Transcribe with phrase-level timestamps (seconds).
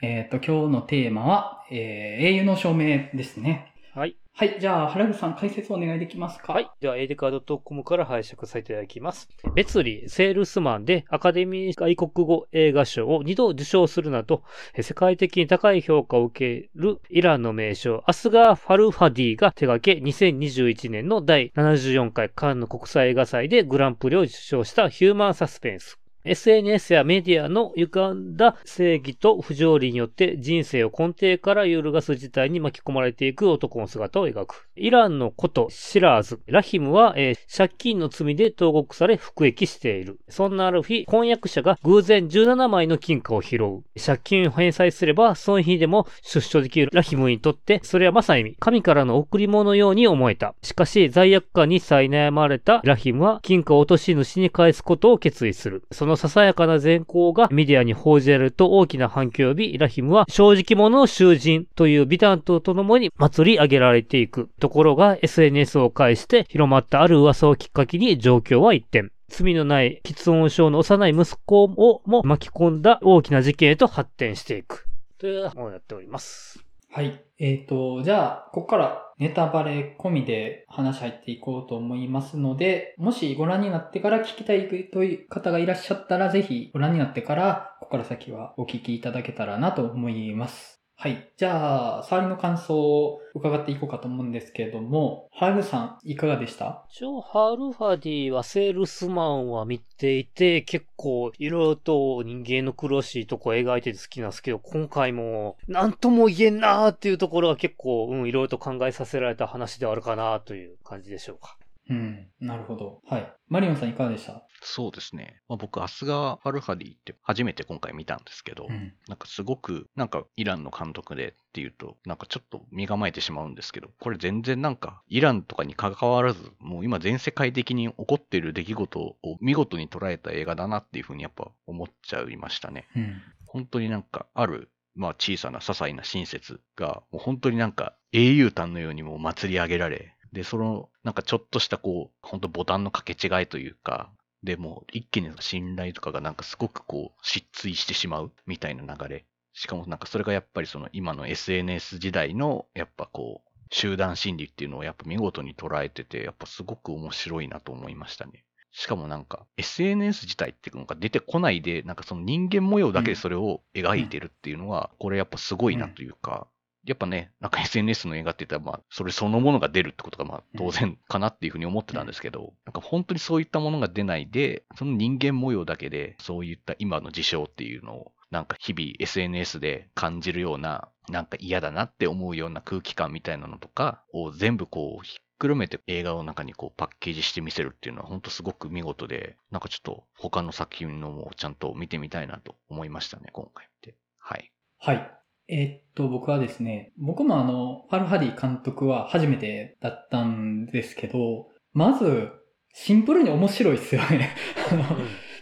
[0.00, 3.74] えっ、と、今日のテーマは、えー、英雄の証明ですね。
[3.94, 4.16] はい。
[4.32, 4.58] はい。
[4.60, 6.52] じゃあ、原口さん解説お願いできますか？
[6.52, 6.70] はい。
[6.80, 9.28] では、エイデカー .com から拝借させていただきます。
[9.56, 14.44] 別リセールスマンでアカデミー外国語映画賞を2度受賞するなど、
[14.76, 25.98] え世界的に高い評価を受けるイランの名将、アスガー・ファルファディが手掛け、2021年の第74回カンヌ国際映画祭でグランプリを受賞したヒューマンサスペンス。
[26.28, 34.68] SNS やメディアの歪んだ正義と不条理によって人生を根底から揺るがす事態に巻き込まれていく男の姿を描く。
[34.76, 40.20] イランの古都シラーズ、ラヒムは、えー借金の罪で投獄され服役している。
[40.28, 43.82] そんなある日、婚約者が偶然17枚の金貨を拾う。
[44.00, 50.54] 借金を返済すれば、その日でも出所できるラヒムにとって、それはまさに神からの贈り物のように思えた。
[50.62, 55.82] しかし、罪悪感に苛まれたラヒムは、金貨を落とし主に返すことを決意する。
[55.90, 64.50] そのささやかな善行がメディアに報じられると大きな反響を呼び、ラヒムは正直者の囚人という美談とともに祭り上げられていく。
[64.60, 69.10] ところが SNS を介して広まったある噂をきっかけに状況は一転。
[69.28, 74.86] 罪のない喫音症の幼い息子をも巻き込んだ大きな事件へと発展していく。
[75.18, 76.64] というものをやっております。
[76.90, 77.22] はい。
[77.38, 90.77] えっ、と、じゃあ、ここからネタバレ込みで話入っていこうと思いますので、もしご覧になってから聞きたいという方がいらっしゃったら、ぜひご覧になってから、ここから先はお聞きいただけたらなと思います。
[91.00, 91.30] はい。
[91.36, 96.84] じゃあ、触りの感想を伺っていこうかと思うんですけれども、ハルさん、いかがでした？
[96.90, 111.56] 一応、ハルファディはセールスマンは見ていて、結構いろいろと人間の苦しいとこ描いてて好きなんですけど、今回も何とも言えんなーっていうところが結構、うん、いろいろと考えさせられた話ではあるかなという感じでしょうか。
[111.90, 112.26] うん。
[112.40, 113.00] なるほど。
[113.06, 113.32] はい。
[113.48, 114.42] マリオンさんいかがでした？
[114.60, 115.40] そうですね。
[115.48, 118.92] まあ、僕、アスガー・ファルハディって初めて今回見たんですけど、うん。
[119.08, 132.86] なんかすごく、なんかイランの監督でっていうと、なんかちょっと身構えてしまうんですけど、これ全然なんか、イランとかに関わらず、もう今全世界的に起こっている出来事を見事に捉えた映画だなっていうふうにやっぱ思っちゃいましたね。
[132.96, 133.22] うん。
[133.46, 144.10] 本当になんかある、まあ小さな些細な親切が、もう本当になんか英雄譚のようにもう祭り上げられ、で、その、なんかちょっとしたこう、本当ボタンの掛け違いというか、
[144.42, 149.24] でも一気に信頼とかがなんかすごくこう、失墜してしまうみたいな流れ。
[149.52, 158.44] しかもなんかそれがやっぱりその今の SNS 時代のやっぱこう、集団心理っていうのをやっぱ見事に捉えてて、やっぱすごく面白いなと思いましたね。
[158.70, 166.46] しかもなんか SNS 自体っていうのが出てこないで、なんかその人間模様だけでそれを描いてるっていうのは、これやっぱすごいなというか、
[166.84, 193.96] やっぱね、なんか SNS の映画って言ったら、まあ、それそのものが出るってことが、まあ、当然かなっていうふうに思ってたんですけど、なんか本当にそういったものが出ないで、その人間模様だけで、そういった今の事象っていうのを、なんか日々 SNS で感じるような、なんか嫌だなって思うような空気感みたいなのとかを全部こう、ひっくるめて映画の中にこうパッケージして見せるっていうのは本当すごく見事で、なんかちょっと他の作品のもちゃんと見てみたいなと思いましたね、今回見て。
[194.18, 194.52] はい。
[194.78, 195.17] はい。
[195.48, 202.30] えーっと、僕はですね、僕もあの、ファルハディ監督は初めてだったんですけど、まず、
[202.74, 204.34] シンプルに面白いっすよね。
[204.70, 204.84] あの、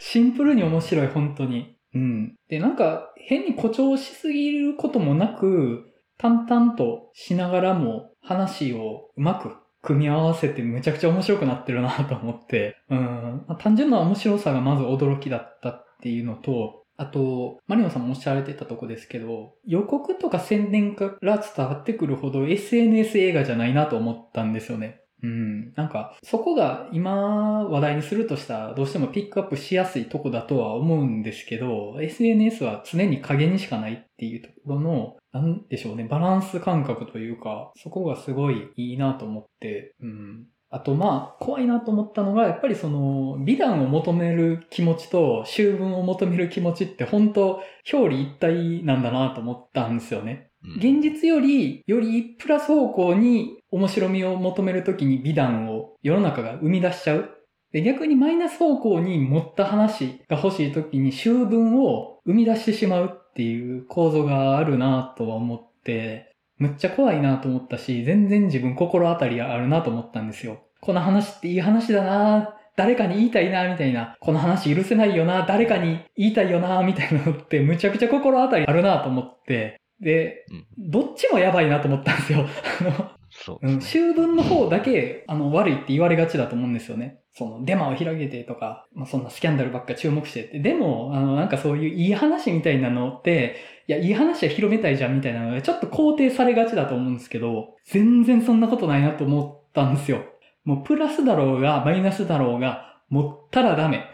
[0.01, 1.77] シンプルに面白い、本当に。
[1.95, 2.37] うん。
[2.49, 13.45] で、なんか、変に誇張しすぎることもなく、淡々としながらも話をうまく組み合わせてめちゃくちゃ面白くなってるなと思って、うん。
[13.47, 25.03] まあ単純な面白さがまず驚きだったっていうのと、あと、マリオさんもおっしゃられてたとこですけど、予告とか宣伝から伝わってくるほど SNS 映画じゃないなと思ったんですよね。
[25.23, 25.73] うん。
[25.75, 40.47] なんか、そこが今話題にするとしたらどうしてもピックアップしやすいとこだとは思うんですけど、SNS は常に影にしかないっていうところの、なんでしょうね、バランス感覚というか、そこがすごいいいなと思って、うん。
[40.71, 47.63] あとまあ、怖いなと思ったのが、やっぱりその、美談を求める気持ちと、修文を求める気持ちって本当
[47.93, 50.51] 表裏一体なんだなと思ったんですよね。
[50.65, 57.31] うん現実より、よりプラス方向に面白みを求めるときに美談を世の中が生み出しちゃう。
[57.73, 70.63] で逆にマイナス方向に持った話が欲しいときに修文を生み出してしまうっていう構造があるなとは思って、むっちゃ怖いなと思ったし、全然自分心当たりあるなと思ったんですよ。
[70.81, 74.17] この話っていい話だな誰かに言いたいなみたいな。
[74.21, 79.81] この話許せないよな誰かに言いたいよなみたいなのってむちゃくちゃ心当たりあるなと思って。
[80.01, 82.47] で、うんどっちもやばいなと思ったんですよ。
[82.81, 82.97] あの、うん、
[83.31, 83.81] そうね。
[83.81, 87.19] 修文の方だけ、あの、悪いって言われがちだと思うんですよね。
[87.33, 90.59] その、デマを広げてとか、まあ、そんなスキャンダルばっか注目してって。
[90.61, 93.57] でも、あの、なんかそういういい話みたいなのって、
[93.89, 100.25] いや、いい話は広めたいじゃんみたいなので、ちょっと肯定されがちだと思うんですけど、全然そんなことないなと思ったんですよ。
[100.65, 104.05] もう、プラスだろうが、マイナスだろうが、持ったらダメ。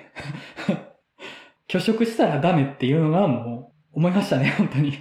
[1.68, 4.92] 拒食したらダメっていうのがもう、思いましたね、 本当に。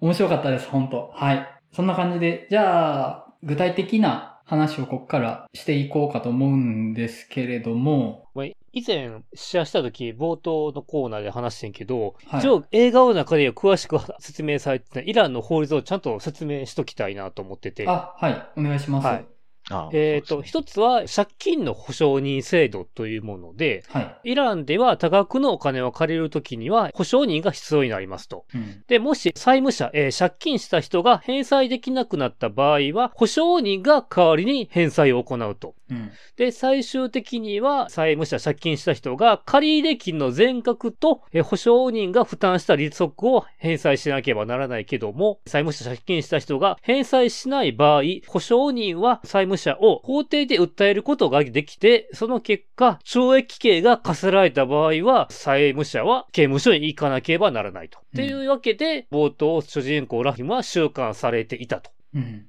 [0.00, 1.46] 面白かったです、本当はい。
[1.70, 8.26] そんな感じで、じゃあ、具体的な話をここからしていこうかと思うんですけれども、
[8.72, 17.86] 以前、シェアした時、冒頭のコーナーで話してんけど、はい一応映画の中で詳しく説明されてたイランの法律をちゃんと説明しときたいなと思ってて。
[17.86, 19.06] あ、はい、お願いします。
[19.06, 19.26] はい
[19.70, 19.74] い。
[19.74, 23.84] あえっ、と、一つは借金の保証人制度というもので、
[24.24, 28.44] イランでは多額のお金を借りるときには保証人が必要になりますと。
[28.54, 28.82] うん。
[28.88, 35.74] で、もし債務者、えー借金した人が返済できなくなった場合は、保証人が代わりに返済を行うと。
[35.90, 36.10] うん。
[36.36, 57.98] で、最終的には債務者、借金した人が借入金の全額と、えー保証人が負担した利息を返済しなければならないけども、債務者、借金した人が返済しない場合、保証人は債務者を法廷で訴えることができて、その結果、懲役刑が課せられた場合は、債務者は刑務所に行かなければならないと。
[57.98, 61.90] うんっていうわけで、冒頭、主人公ラヒムは収監されていたと。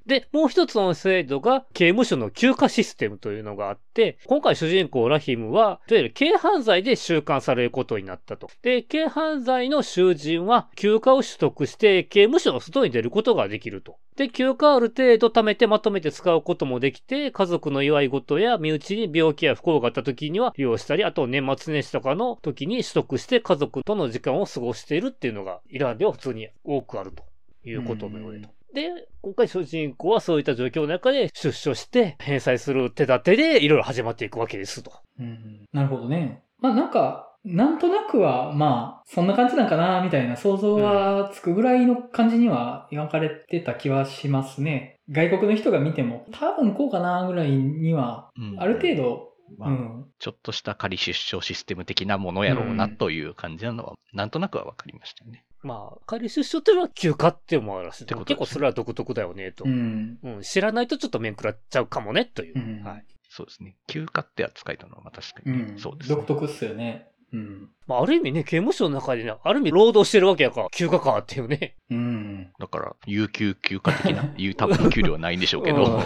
[0.06, 8.50] で、もう一つの制度が刑務所の休暇システムというのがあって、今回主人公ラヒムは、いわゆる軽犯罪で収監されることになったと。
[8.62, 13.98] で、軽犯罪の囚人は休暇を取得して刑務所の外に出ることができると。
[14.18, 27.24] で、休暇ある程度貯めてまとめて使うこともできて、家族の祝い事や身内に病気や不幸があった時には利用したり、あと年末年始とかの時に取得して家族との時間を過ごしているっていうのが、イランでは普通に多くあると
[27.64, 28.50] いうことのようでと。
[28.74, 34.92] で、今回主人公はそういった状況の中で出所して返済する手立てでいろいろ始まっていくわけですと。
[35.20, 35.66] うん。
[35.72, 36.44] なるほどね。
[36.60, 44.98] まあなんか、なんとなくは、まあ、そんな感じなんかな、みたいな想像はつくぐらいの感じには描かれてた気はしますね。
[45.10, 50.06] 外国の人が見ても、多分こうかな、ぐらいには、うんある程度、まあうん。
[50.20, 55.44] ちょっとした仮出所システム的なものやろうなという感じなのは、なんとなくは分かりましたね。
[55.64, 58.04] まあ、仮出所っていうのは休暇って思うらしい。
[58.04, 59.64] ってことですね結構それは独特だよね、と。
[59.64, 60.42] ううんん。
[60.42, 62.60] 知らないとちょっと面食らっちゃうかもね、という。
[62.60, 63.06] うんはい。
[63.30, 63.76] そうですね。
[63.88, 65.80] 休暇って扱いたのはまあ確かに、うん。
[65.80, 66.26] そうですね独。
[66.28, 67.08] 特っすよね。
[67.34, 67.70] うん。
[67.88, 71.76] まあ、ある意味ね、刑務所の中でね、ある意味労働してるわけやから、休暇かっていうね。
[71.90, 72.52] うん。
[72.60, 76.00] だから、有給休暇的な、いう多分給料はないんでしょうけど、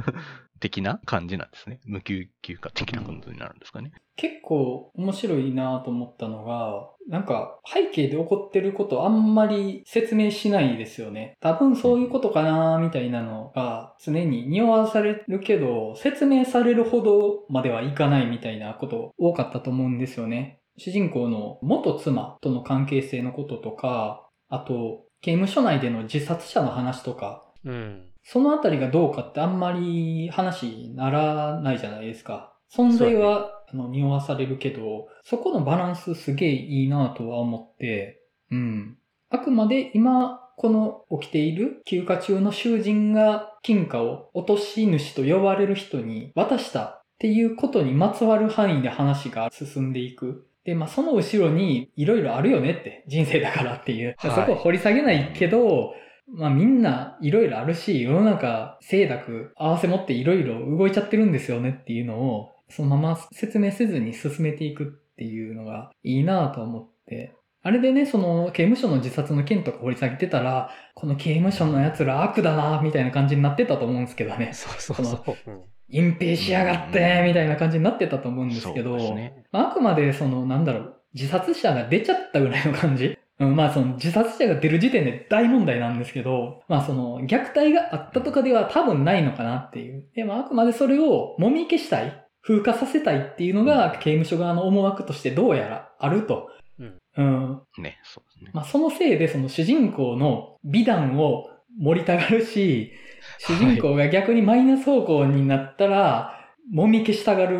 [0.60, 1.80] 的な感じなんですね。
[1.84, 3.92] 無給休暇的なことになるんですかね。
[4.16, 11.36] 結構面白いなと思ったのが、なんか背景で起こってることあんまり説明しないですよね。
[11.40, 20.60] 多分そういうことかなみたいなのが常に匂わされるけど、説明されるほどまではいかないみたいなこと多かったと思うんですよね。
[20.76, 28.13] 主人公の元妻との関係性のこととか、あと刑務所内での自殺者の話とか、うん。
[28.24, 32.54] そのあたりがどうかってあんまり話にならないじゃないですか。
[32.74, 38.98] 存在は、あの匂わされるけど、そこのバランスすげえいいなとは思って、うん。
[39.30, 50.46] あくまで今、この起きている休暇中の囚人が金貨を落とし主と呼ばれる人に渡したっていうことにまつわる範囲で話が進んでいく。
[50.64, 54.14] で、まあ、その後ろにいろいろあるよねって、人生だからっていう。
[54.18, 55.94] はいそこを掘り下げないけど、
[56.26, 67.34] まあみんないろいろあるし、世の中、清濁合わせ持っていろいろ動いちゃってるんですよねっていうのを、そのまま説明せずに進めていくっていうのがいいなと思って。
[67.62, 74.50] あれでね、その刑務所の自殺の件とか掘り下げてたら、この刑務所の奴ら悪だなみたいな感じになってたと思うんですけどね。
[74.52, 75.50] そうそうそう。
[75.50, 83.16] うん隠蔽しやがってみたいな感じになってたと思うんですけど、ねまああくまでその、なんだろう、自殺者が出ちゃったぐらいの感じ。
[83.40, 90.04] うん、まあその自殺者が出る時点で大問題なんですけど、まあその虐待があったとかでは多分ないのかなっていう。
[90.14, 96.48] でもあくまでそれをもみ消したい、風化させたいっていうのが刑務所側の思惑としてどうやらあると。
[96.78, 96.98] うん。
[97.16, 97.62] うん。
[97.82, 98.50] ね、そうですね。
[98.54, 101.48] まあそのせいでその主人公の美談を
[101.80, 102.92] 盛りたがるし、
[103.38, 106.38] 主人公が逆にマイナス方向になったら、
[106.70, 107.58] もみ消したがる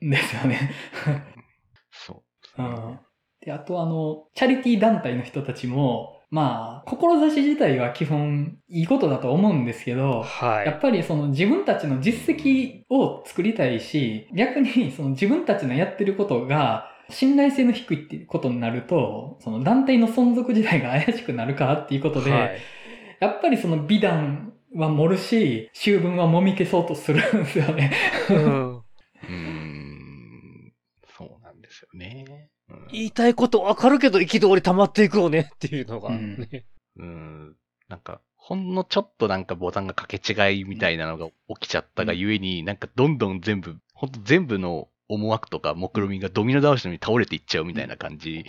[0.00, 0.70] んですよね。
[1.90, 2.22] そ
[2.58, 2.62] う。
[2.62, 2.98] うん
[3.46, 10.66] で、あとあの、チャリティー団体の人たちも、まあ、志自体は基本いいことだと思うんですけど、はい。
[10.66, 22.58] やっぱりその自分たちの実績を作りたいし、逆にその自分たちのやってることが信頼性の低いっていうことになると、その団体の存続自体が怪しくなるからっていうことで、はい
[23.18, 27.90] やっぱりその美談は盛るし、秋分は揉み消そうとするんですよね。
[28.28, 30.72] うんうーん。
[31.16, 32.50] そうなんですよね。
[32.68, 36.66] うん言いたいことわかるけど憤り溜まっていくよねっていうのがね。
[36.96, 37.56] うん。
[37.88, 48.44] なんか、ほんのちょっとなんかボタンが掛け違いみたいなのが起きちゃったがゆえに、なんかどんどん全部、ほんと全部の思惑とか目論みがドミノ倒しのように倒れていっちゃうみたいな感じ。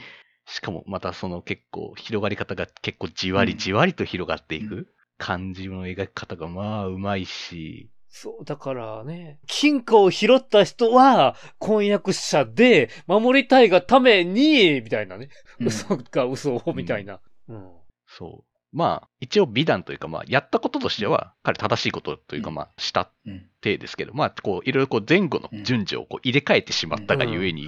[0.46, 15.30] しかもまたその結構広がり方が結構じわりじわりと広がっていく感じの描き方がまあうまいし、そう、だからね、金貨を拾った人は婚約者で守りたいがために、みたいなね。
[15.60, 15.68] うん。
[15.68, 17.20] 嘘が嘘を、みたいな。
[17.48, 17.72] うん。
[18.08, 18.58] そう。
[18.74, 22.56] まあ、一応美談というか、まあ、やったこととしては、彼正しいことというか、うん。
[22.56, 23.50] まあ、したうん。
[23.62, 27.68] 体ですけど、まあ、こう、いろいろこう前後の順序をこう入れ替えてしまったがゆえに、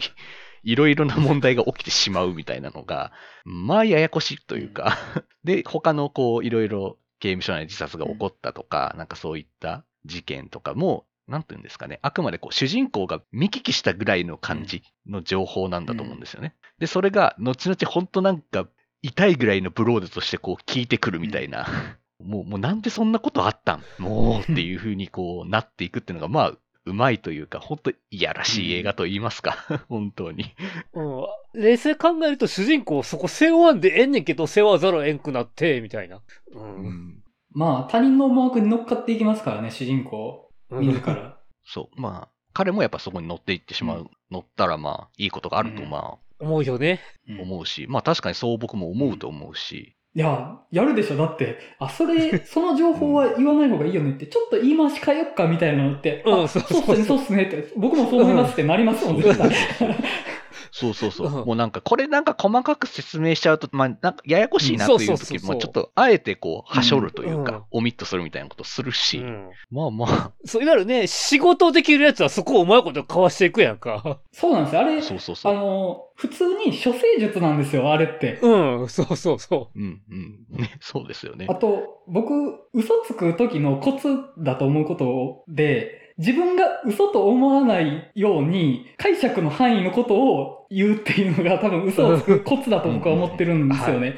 [0.64, 3.12] いろいろな問題が起きてしまうみたいなのが、
[3.46, 4.98] まあ、ややこしいというか、
[5.44, 16.56] で、他のこう、いろいろ刑務所内で自殺が起こったとか、なんかそういった事件とかも、なんていうんですかね、あくまでこう、主人公が見聞きしたぐらいの感じの情報なんだと思うんですよね。
[16.80, 18.68] で、それが、後々本当なんか、
[19.02, 21.68] 痛いぐらいのブロードとしてこう聞いてくるみたいな、
[22.20, 23.84] もう、もうなんでそんなことあったん？
[24.00, 26.54] もうっていう風にこうなっていくっていうのが、まあ、
[26.86, 30.46] うまいというか、本当いやらしい映画と言いますか、 本当に。
[30.94, 31.62] うん。
[31.62, 36.18] 冷静に考えると主人公そこ背負わんでええねんけど背負わざるをえんくなって、みたいな。
[36.18, 36.22] う。
[36.60, 40.50] うんんまあ、他人の思惑に乗っかっていきますからね、主人公。
[40.72, 41.38] 自ら。
[41.66, 47.00] そう、まあ、彼もやっぱそこに乗っていってしまう、うん乗ったらまあ、いいことがあると、うんま思うよね。
[47.28, 51.18] 思うし、まあ確かにそう僕も思うと思うし、いや、やるでしょ。
[51.18, 59.50] だって、あ、それ、 その情報は言わない方がいいよねって、ちょっと言い回し変えよっかみたいなのって、あうんそうそうそうっすね、そうっすねって、僕もそう思いますってなりますもん、絶対。
[60.72, 61.28] そうそうそう。
[61.28, 69.50] うんもうなんか、これなんか細かく説明しちゃうと、まあ、なんかややこしいなという時も、ちょっとあえてこう、はしょるといううんか、オミットするみたいなことするし、うん。
[69.72, 74.20] まあまあ、 そう、いわゆるね、仕事できるやつはそこをうまいことかわしていくやんか。
[74.32, 74.82] そうなんですよ。
[74.82, 75.54] あれ、そうそうそう。
[75.54, 78.40] あの、普通に処世術なんですよ、あれって。
[78.42, 80.46] うん、そうそうそうんうん。
[80.50, 81.56] ね、そうですよねあ。
[81.56, 82.34] と、僕、
[82.74, 94.16] 嘘つく時のコツだと思うことで、自分が嘘と思わないように、解釈の範囲のことを言うっていうのが多分嘘をつくコツだと僕は思ってるんですよね。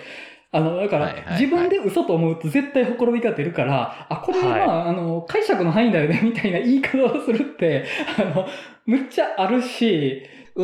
[0.52, 7.86] あの、だから、自分で嘘と思うと絶対ほころびが出るから、あ、これは、はいあの、解釈の範囲だよね、みたいな言い方をするって、
[8.18, 8.48] あの、
[8.86, 10.24] むっちゃあるし、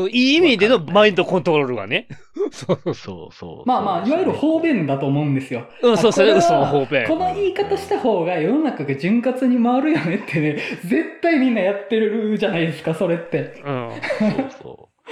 [0.09, 2.07] いい意味でのマインドコントロールがね。
[2.51, 3.67] そうそうそうそう。
[3.67, 5.67] まあまあ、いわゆる方便だと思うんですよ。
[5.81, 7.05] うん、そうそう、これは嘘の方便。
[7.05, 13.61] この言い方した方が世の中が潤滑に回るよねってね、絶対みんなやってるじゃないですか、それって。
[13.65, 13.91] うん。
[14.19, 15.07] そうそう。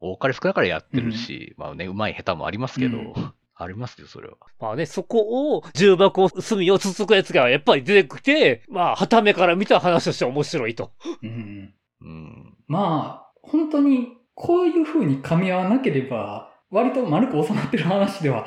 [0.00, 4.36] 多かれ少なかれやってるし、まあね、うまい下手もありますけど、うんありますよ、それは。
[4.60, 10.92] まあね、そこを、重箱を隅をつつくやつがやっぱり出てきて、まあ、はためから見た話として面白いと。
[11.22, 12.54] うん、うん。
[12.68, 18.46] まあ、本当にこういう風に噛み合わなければ、割と丸く収まってる話では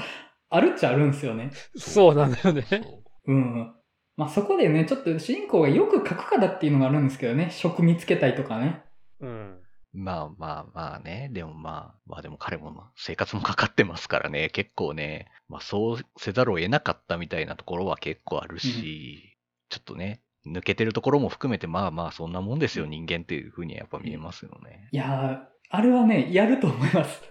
[0.50, 1.52] あるっちゃあるんですよね。
[1.78, 2.66] そうなんだよね。
[2.70, 2.82] そう
[3.28, 3.74] うん。
[4.18, 8.84] まあそこでね、ちょっと主人公がよく書くかだっていうのがあるんですけどね、職見つけたいとかね。
[9.22, 9.60] うん。
[9.94, 19.38] まあまあまあね、でもまあ、まあでも彼もまあ生活もかかってますからね、結構ね、まあそうせざるを得なかったみたいなところは結構あるし、
[19.70, 24.88] ちょっとね、抜けてるところも含めてまあまあそんなもんですよ、人間っていうふうにはやっぱ見えますよね。
[24.92, 27.22] いやー、あれはね、やると思います。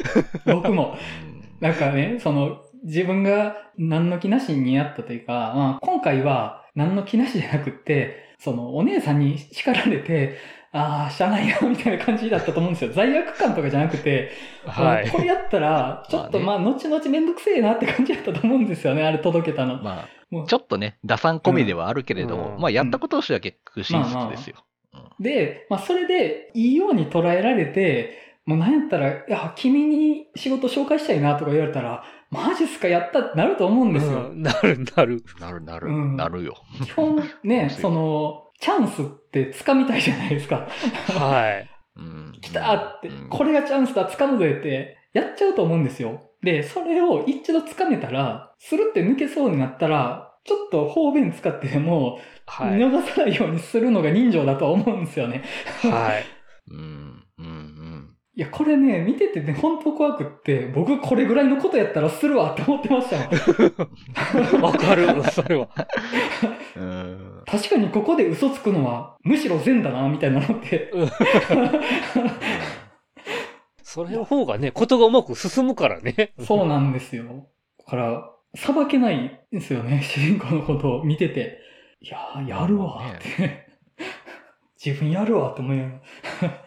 [0.46, 0.96] 僕も。
[1.28, 10.36] うんなんかね、その、自分が何の気なしにやったというか、まあ、今回は何の気なしじゃなくって、その、お姉さんに叱られて、
[10.72, 12.92] ああ、しゃあないよ、みたいな感じだったと思うんですよ。
[12.92, 14.32] 罪悪感とかじゃなくて、
[14.66, 15.18] はいこ。
[15.18, 19.82] れやったら、ちょっとままあ、後々めんどくせえなって感じだったと思うんですよね、あれ届けたの。
[19.82, 20.08] まあ、
[20.46, 24.64] ちょっとね、打算込みではあるけれども、うんまあやったこととしては結局真実ですよ。
[25.20, 34.28] で、まあ、それで、いいように捉えられて、もうなんやったら、いや、君に仕事紹介したいなとか言われたら、マジっすか、やったってなると思うんですよ。
[34.30, 35.24] うんなるなる。
[35.40, 36.56] なるなる、うんなるよ。
[36.84, 40.68] 基本ね、 その、チャンスって掴みたいじゃないですか。
[41.08, 41.70] はい。
[41.96, 46.30] うん来たってうん、これがチャンスだ、掴むぜって、やっちゃうと思うんですよ。
[46.42, 52.78] で、それを一度掴めたら、スルって抜けそうになったら、ちょっと方便使ってでも、はい。
[52.78, 55.42] 逃さないようにするのが人情だとは思うんですよね。
[55.82, 56.24] はい。
[56.70, 58.16] うん、うん、うん。
[58.36, 63.16] いや、これね、見ててね、本当怖くって、僕これぐらいのことやったらするわって思ってました。
[64.58, 65.68] わかる、それは。
[66.76, 70.90] うん確かにここで嘘つくのは、むしろ善だな、みたいなのって。
[73.82, 76.32] それの方がね、ことがうまく進むからね。
[76.40, 77.46] そうなんですよ。
[77.78, 81.58] だから、裁けないんですよね、 主人公のことを見てて。
[82.00, 83.66] いやー、やるわって。
[84.84, 86.00] 自分やるわって思いながら。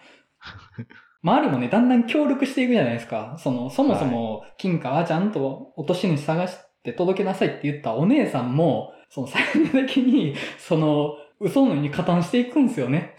[1.24, 3.36] 周りもね、だんだん協力していくじゃないですか。
[3.38, 13.16] その、そもそも、金貨はちゃんと落とし主探して届けなさいって言ったお姉さんも、その最終的に、その、嘘のように加担していくんですよね。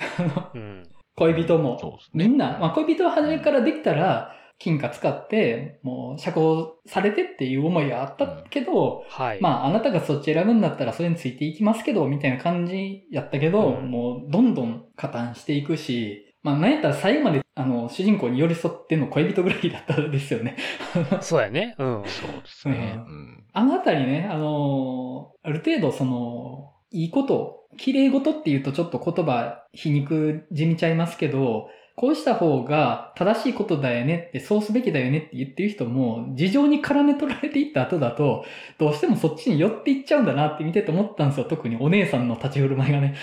[0.54, 0.82] うん。
[1.16, 1.78] 恋人も。
[2.14, 2.28] ね。
[2.28, 9.40] みんな、まあ、恋人は初めからできたら、金貨使って、もう、釈放されてっていう思いがあったけど、はい。
[9.40, 20.56] まあ、あなたがそっち選ぶんだったらそれについていきますけど、みたいな感じやったけど、うんもう、どんどん加担していくし、まあ、なんやったら最後まで、あの、主人公に寄り添っての恋人ぐらいだったですよね。
[21.20, 21.74] そうやね。
[21.78, 22.02] うん。
[22.06, 22.94] そうですね。
[22.96, 23.44] ううん。
[23.52, 31.68] あのあたりね、あのある程度その、いいこと、綺麗事って言うとちょっと言葉皮肉じみちゃいますけど、
[31.98, 38.44] こうした方が正しいことだよねって、そうすべきだよねって言ってる人も、事情に絡め取られていった後だと、
[38.78, 41.46] どうしてもそっちに寄っていっちゃうんだなって見てて思ったんですよ。
[41.46, 43.16] 特にお姉さんの立ち振る舞いがね。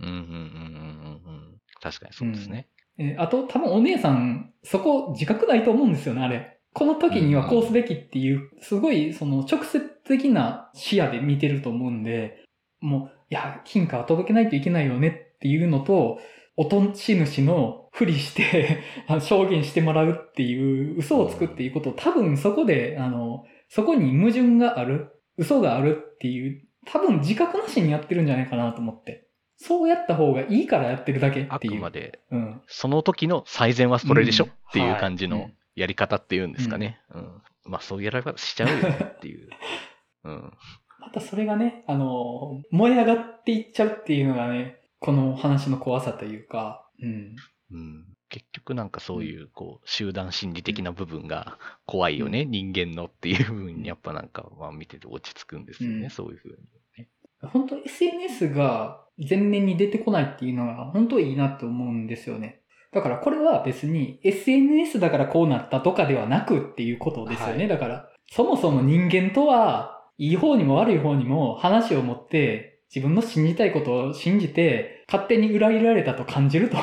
[0.00, 1.60] うんうんうんうんうんうん。
[1.82, 2.68] 確かにそうですね。
[2.96, 6.58] えーあと、多分お姉さん、そこ自覚ないと思うんですよね、あれ。
[6.72, 12.42] この時にはこうすべきっていう、すごい、その直接的な視野で見てると思うんで、
[12.80, 16.18] もう、いや、金貨は届けないといけないよねっていうのと、
[16.56, 18.82] 落とし主のふりして、
[19.20, 29.28] 証言してもらうっていう、嘘をつくっていうことを多分そこで、あの、そこに矛盾がある、嘘があるっていう、多分自覚なしにやってるんじゃないかなと思って。
[29.56, 31.78] そうやった方がいいからやってるだけあっていう。
[31.78, 32.60] くまで、うん。
[32.66, 37.00] その時の最善はそれでしょ、うんっていう感じのはいやり方っていうんですかね。
[37.14, 37.42] うん。
[37.64, 39.48] まあそういうやり方しちゃうよねっていう。
[40.24, 40.52] うん。
[41.00, 47.36] またそれがね、あの、燃え上がっていっちゃうっていうのがね、この話の怖さというか、うん。
[47.72, 56.58] うん、結局なんかそういう、こう、集団心理的な部分が怖いよね、人間のっていう部分にやっぱなんか、まあ見てて落ち着くんですよね、うんそういうふう
[56.96, 57.06] に。
[57.48, 62.62] 本当 SNS が前面に出てこないっていうのが本当いいなって思うんですよね。
[62.92, 67.52] だからこれは別に SNS だからこうなったとかではなくっていうことですよね。
[67.54, 76.76] はいだから、そもそも人間とは、いい方にも悪い方にも話を持って、自分の信じたいことを信じて、勝手に裏切られたと感じると。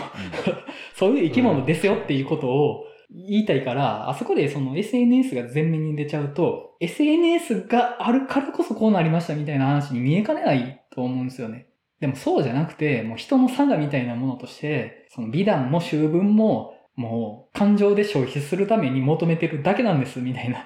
[0.96, 11.68] そういう生き物ですよっていうことを言いたいから、あそこでその SNS が前面に出ちゃうと、SNS があるからこそこうなりましたみたいな話に見えかねないと思うんですよね。
[12.00, 20.66] でもそうじゃなくて、もう人の差がみたいなものとして、その美談も修文も、もう感情で消費するために求めてるだけなんですみたいな。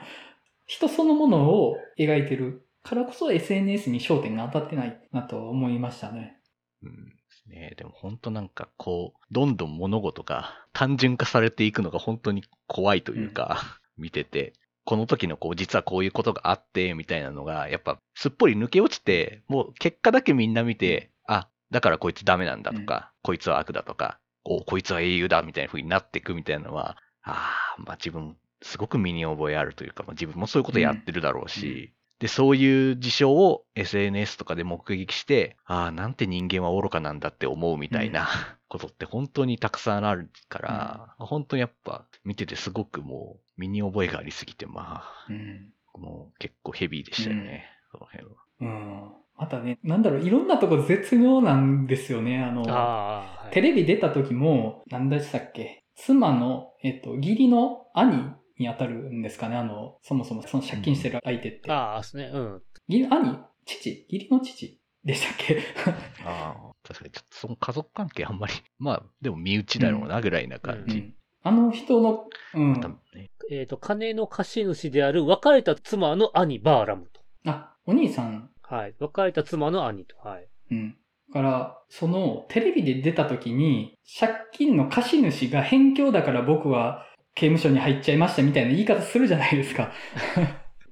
[0.66, 6.40] 人そのものを描いてるからこそ SNS に焦点が当たってないなと思いましたね。
[6.84, 7.14] うん
[7.48, 7.74] ね。
[7.78, 14.54] でも本当なんかこう、どんどん物事が単純化されていくのが本当に怖いというか、見てて、
[14.86, 31.90] この時のこう、実はこういうことがあって、みたいなのが、やっぱすっぽり抜け落ちて、もう結果だけみんな見て、あ、だからこいつダメなんだとか、こいつは悪だとか、お、こいつは英雄だみたいな風になっていくみたいなのは、ああ、まあ自分、すごく身に覚えあるというか、まあ、自分もそういうことやってるだろうし、うんうん
[32.24, 38.30] で、そういう事象を SNS とかで目撃して、ああ、なんて人間は愚かなんだって思うみたいな
[38.70, 45.74] ことって本当にたくさんあるから、本当にやっぱ見ててすごくもう身に覚えがありすぎて、まうん。
[45.94, 48.32] あ、もう結構ヘビーでしたよね、その辺は。
[48.62, 49.12] うん。
[49.38, 52.42] またね、なんだろう、いろんなとこ絶妙なんですよね。
[52.42, 55.84] あの、ああ、はいテレビ出た時も、なんでしたっけ？
[55.96, 61.72] 妻の、えっと、義理の兄に当たるんですかねあの、そもそもその借金してる相手って。
[61.72, 62.32] ああ、ですね。
[62.34, 62.62] うん。
[62.88, 63.40] 義兄？
[63.66, 64.06] 父？
[64.10, 65.62] 義理の父でしたっけ？
[66.26, 70.98] ああ、確かにちょっとその家族関係あんまり、まあ、でも身内だろうなぐらいな感じ。
[70.98, 71.16] うん。
[71.44, 72.80] あの人の、うん。
[72.80, 77.22] 多分ねえっ、と、金の貸主である別れた妻の兄、バーラムと。
[77.46, 78.50] あ、お兄さん。
[78.62, 78.96] はい。
[79.00, 80.18] 別れた妻の兄と。
[80.18, 80.48] はい。
[80.72, 80.98] うん。
[81.34, 89.92] だから、その、テレビで出た時に、借金の貸主が偏境だから僕は刑務所に入っちゃいましたみたいな言い方するじゃないですか。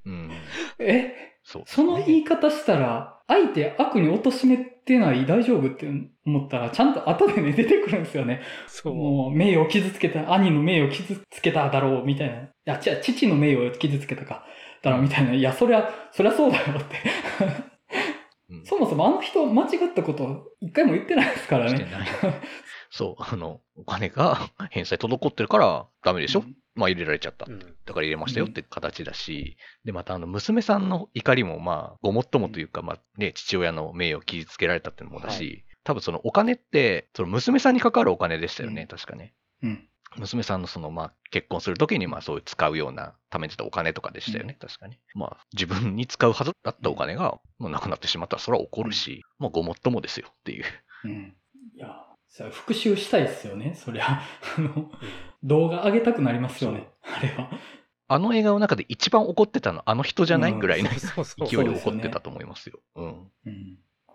[0.05, 0.31] うん。
[0.79, 1.13] え？
[1.43, 5.87] そう、その言い方したら、相手悪に貶めてない大丈夫って
[6.25, 8.41] 思ったら、ちゃんと後でね、出てくるんですよね。
[8.67, 8.95] そう。
[8.95, 12.35] もう、名誉を傷つけた、兄の名誉を傷つけただろう、みたいな。
[12.35, 14.45] いや、違う、父の名誉を傷つけたか、
[14.83, 15.33] だろう、みたいな。
[15.33, 16.95] いや、そりゃ、そりゃそうだよって。
[18.49, 21.87] うんそもそもあの人、間違ったこと、一回も言ってないですからね。
[22.89, 27.45] そう、あの、お金が 返済滞ってるからダメでしょ、うんまあ入れられちゃった。
[27.49, 27.59] うん。
[27.59, 39.33] だから入れましたよって形だし、で、またあの、娘さんの怒りもまあ、ごもっともというか、まあね、父親の名誉を傷つけられたっていうのもだし、は多分そのお金って、その娘さんにかかるお金でしたよね、うん確かね。
[39.63, 39.89] うん。
[40.17, 44.97] 娘さんのその、まあ、結婚するときに、まあ、そういう使うような、貯めてたお金とかでしたよね、確かに。
[45.13, 50.65] まあ、自分に使うはずだったお金が、まあ、なくなってしまったら、それは怒るし、まあ、ごもっともですよっていう。
[51.05, 51.35] うん。
[51.75, 52.00] いや、さ
[52.51, 54.21] 復習したいですよね、そりゃ。
[54.57, 54.91] あの、
[55.43, 57.49] 動画上げたくなりますよね、あれは。
[58.07, 60.53] あの映画の中で一番怒ってたの、あの人じゃない？
[60.53, 62.79] ぐらいの勢いで怒ってたと思いますよ。
[62.95, 63.27] うん。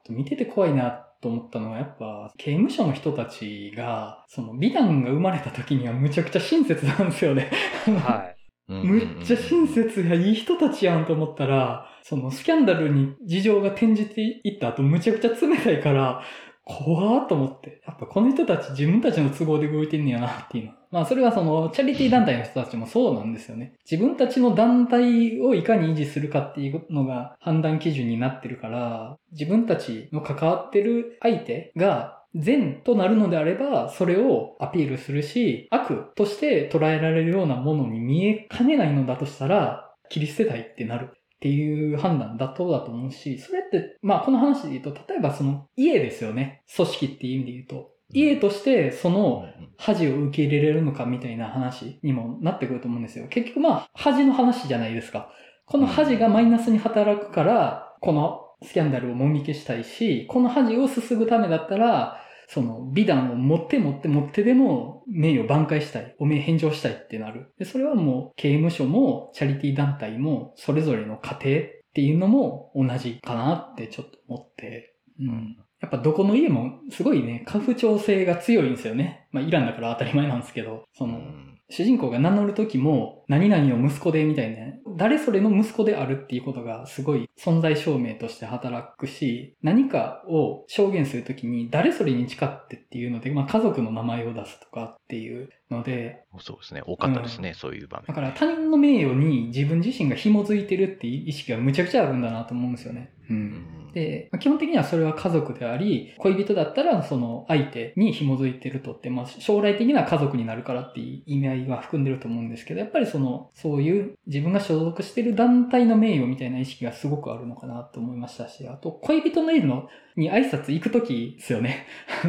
[0.09, 7.51] 見てて怖いなと思ったのは、やっぱ、刑務所の人たちが、その、美談が生まれた時にはむちゃくちゃ親切なんですよね。
[7.87, 8.37] はい。
[8.69, 16.23] むっちゃ親切やいい人たちやんと思ったら、そのスキャンダルに事情が転じていった後むちゃくちゃ冷たいから、
[16.69, 17.81] 怖ーと思って。
[17.87, 20.73] やっぱこの人たち自分たちの都合で動いてんねやなっていうの。
[20.91, 23.75] まあそれはそのチャリティー団体の人たちもそうなんですよね。
[23.89, 41.11] 自分たちの団体をいかに維持するかっていうのが判断基準になってるから、自分たちの関わってる相手が善となるのであれば、それをアピールするし、悪として捉えられるようなものに見えかねないのだとしたら、切り捨てたいってなる
[41.47, 46.65] っていう判断妥当だと思うし、それって、まあこの話で言うと、例えばその家ですよね。
[46.75, 47.91] 組織っていう意味で言うと。
[48.13, 49.45] 家としてその
[49.79, 53.27] 恥を受け入れれるのかみたいな話にもなってくると思うんですよ。
[53.29, 55.31] 結局まあ恥の話じゃないですか。
[55.67, 67.53] この恥がマイナスに働くから、このスキャンダルをもみ消したいし、この恥をすすぐためだったら、その美談を持って持って持ってでも名誉挽回したい、お名返上したいってなる。
[67.59, 74.95] で、それはもう刑務所もチャリティー団体もそれぞれの家庭っていうのも同じかなってちょっと思って。
[75.21, 75.57] うん。
[75.81, 79.29] やっぱどこの家もすごいね、家父長制が強いんですよね。
[79.31, 81.21] まあイランだから当たり前なんですけど、その、
[81.69, 96.83] 主人公が名乗るときも、何々の息子でみたいな、誰それの息子であるっていうことがすごい存在証明として働くし、何かを証言するときに誰それに誓ってっていうので、まあ家族の名前を出すとかっていうので、そうですね。
[96.87, 98.07] 多かったですね、そういう場面。
[98.07, 103.12] だから他人の名誉に自分自身が紐づいてるっていう意識がむちゃくちゃあるんだなと思うんですよね。
[103.29, 103.35] う。
[103.35, 121.87] うんんで、まあ基本的にはそれは家族であり、恋人だったらその相手に紐づいてるとって、まあ将来的な家族になるからっていう意味合いは含んでると思うんですけど、やっぱりその、そういう自分が所属してる団体の名誉みたいな意識がすごくあるのかなと思いましたし、あと恋人のいるのに挨拶行くときですよね。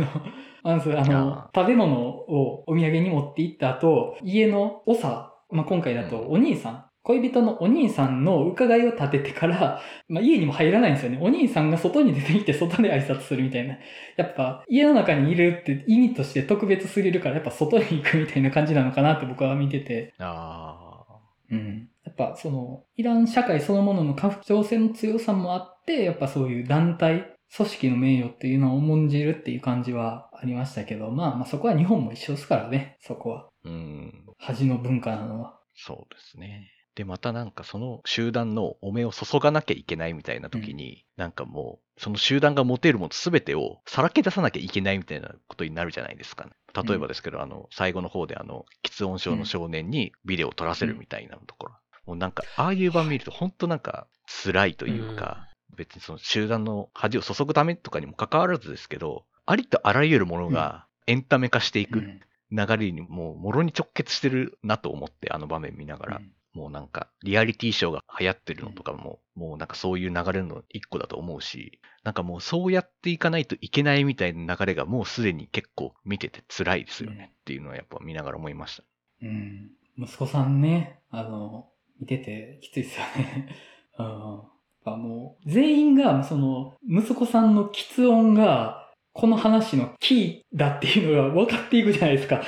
[0.64, 11.18] あの、あのあ、食べ物をお土産に持って行った後、家の長、まあ今回だとお兄さん、恋人のお兄さんの伺いを立ててから、 まあ、家にも入らないんですよね。
[11.22, 13.78] お兄さんが外に出てきて外で挨拶するみたいな。
[14.18, 20.14] やっぱ家の中にいるって意味として特別すぎるからやっぱ外に行くみたいな感じなのかなって僕は見てて。
[20.20, 21.20] ああ。
[21.50, 21.88] うん。
[22.04, 33.50] やっぱそのイラン社会そのものの家父長制の強さもあって、やっぱそういう団体、組織の名誉っていうのを重んじるっていう感じはありましたけど、まあまあそこは日本も一緒ですからね、そこは。
[33.64, 34.26] うん。
[34.38, 35.58] 恥の文化なのは。
[35.74, 36.74] そうですね。
[36.98, 46.54] で、またなんかその集団のお目を注がなきゃいけないみたいな時に、なんかもう、その集団が持てるもの全てをさらけ出さなきゃいけないみたいなことになるじゃないですかね。
[46.74, 51.76] 例えばですけど、あの、最後の方であの、喫音症の少年にビデオを撮らせるみたいなところ。
[52.08, 54.08] もうなんか、ああいう場見ると本当なんか
[54.44, 66.22] 辛いというか、別にその集団の恥を注ぐためとかにも関わらずですけど、ありとあらゆるものがエンタメ化していくうん流れにもう、もろに直結してるなと思って、あの場面見ながら。
[66.58, 78.84] もうなんか、リアリティショーが流行ってるのとかも、もうなんかそういう流れの一個だと思うし、なんかもうそうやっていかないといけないみたいな流れがもうすでに結構見てて辛いですよねっていうのはやっぱ見ながら思いました。
[79.22, 79.70] うん。
[80.00, 83.56] 息子さんね、あの、見ててきついですよね。
[84.00, 84.06] うん。
[84.06, 84.50] やっ
[84.84, 88.77] ぱもう、全員が、その、息子さんの喫音が、
[89.18, 92.44] この話のキーだっていうのが分かっていくじゃないですか。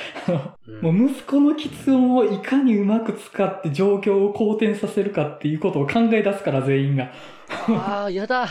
[0.80, 7.12] もう息子の喫音をいかにうまく使って状況を好転させるかっていうことを考え出すから、全員が。
[7.70, 8.46] ああ、やだ。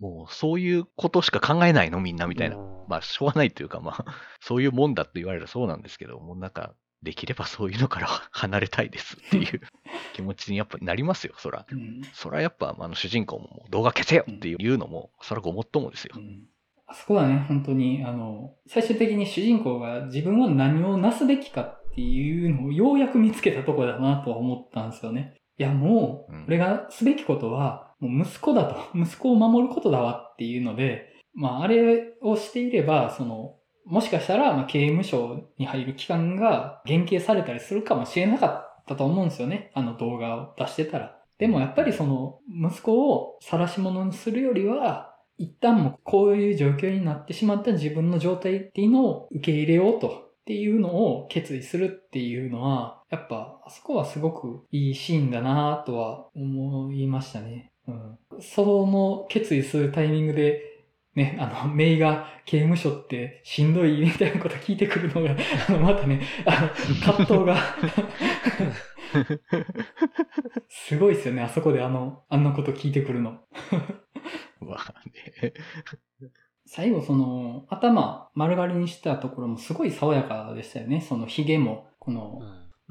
[0.00, 2.00] もう、 そういうことしか考えないの？
[2.00, 2.56] みんなみたいな。
[2.56, 4.04] うんまあしょうがないというかまあ、
[4.40, 9.60] そういうもんだって言われたらそうなんですけど、もうなんか、できればそういうのから 離れたいですっていう
[10.14, 11.66] 気持ちにやっぱなりますよ、そら。
[11.70, 12.02] うん。
[12.12, 16.20] そらやっぱあの主人公も動画消せよっていうのも、そらごもっともですよう。
[16.20, 16.46] ん
[16.86, 25.34] あそこはね、本当に、あの、最終的に主人公が自分は何をなすべきかっていうのをようやく見つけたところだなとは思ったんですよね。
[25.58, 39.70] いや、もううん、俺がすべきことは、もう息子だと、息子を守ることだわっていうので、まあ、あれをしていれば、その、もしかしたら、まあ、刑務所に入る期間が減刑されたりするかもしれなかったと思うんですよね。
[39.74, 41.18] あの動画を出してたら。
[41.38, 57.72] でもやっぱりその、息子を晒し者にするよりは、一旦もうこういう状況になってしまった自分の状態っていうのを受け入れようとっていうのを決意するっていうのは、やっぱ、あそこはすごくいいシーンだなとは思いましたね。
[57.88, 58.18] うん。
[58.40, 60.71] その決意するタイミングで、
[61.14, 65.36] ね、あの、メイが刑務所ってしんどいみたいなこと聞いてくるのが、
[65.68, 66.68] あの、またね、あの、
[67.14, 67.56] 葛藤が
[70.68, 73.40] すごいですよね、あそこであの、あんなこと聞いてくるの。
[74.60, 74.94] まあ
[75.40, 75.52] ね。
[76.64, 81.02] 最後その、頭丸刈りにしたところもすごい爽やかでしたよね。
[81.02, 82.40] その髭も、この、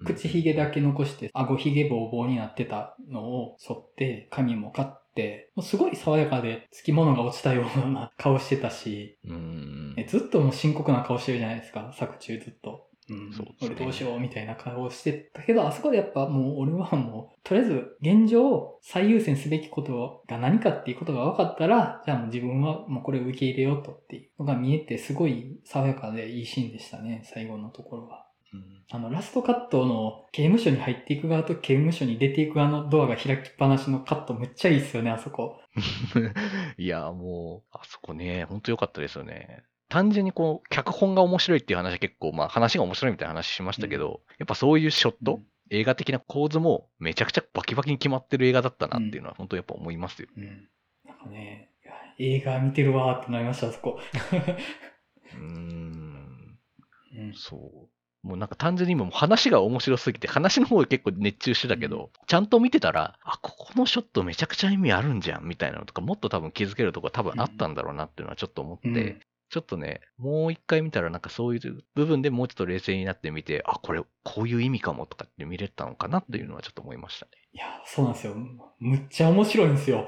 [0.06, 9.94] 口髭だけ残して、顎髭ボーボーになってたのを剃って、髪もカッて、もうすごい爽やかで、つきものが落ちたような顔してたし、うん。
[9.98, 12.88] えずっともう深刻な顔してるじゃないですか、作中ずっと。
[13.10, 28.21] うん、そうね俺どうしようみたいな顔してたけど、あそこでやっぱもう俺はもう、とりあえず現状最優先すべきことが何かっていうことが分かったら、じゃあもう自分はもうこれを受け入れようとっていうのが見えて、すごい爽やかでいいシーンでしたね、最後のところは。
[28.54, 35.62] うんあの、ラストカットの刑務所に入っていく側と刑務所に出ていく側のドアが開きっぱなしのカットめっちゃいいっすよね、あそこ。
[36.78, 39.64] いや、もう、あそこね、ほんと良かったですよね。
[39.88, 50.28] 単純にこう、脚本が面白いっていう話は結構、まあ話が面白いみたいな話しましたけど、やっぱそういうショット、うん映画的な構図もめちゃくちゃバキバキに決まってる映画だったなっていうのは本当やっぱ思いますよ。
[50.36, 50.68] うん。
[51.06, 51.72] なんかね、
[52.20, 53.98] 映画見てるわーってなりました、あそこ。
[55.34, 56.60] うーん、
[57.18, 57.60] うんそう。
[58.24, 77.32] もうなんか単純に今もう話が面白すぎて、話の方結構熱中してたけど、ちゃんと見てたら、あ、ここのショットめちゃくちゃ意味あるんじゃんみたいなのとか、もっと多分気づけるとこ多分あったんだろうなっていうのはちょっと思って、うんちょっとね、もう一回見たらなんかそういう部分でもうちょっと冷静になってみて、あ、これこういう意味かもとかって見れたのかなっていうのはちょっと思いましたね。
[77.52, 78.36] いや、そうなんですよ。
[78.80, 80.08] むっちゃ面白いんですよ。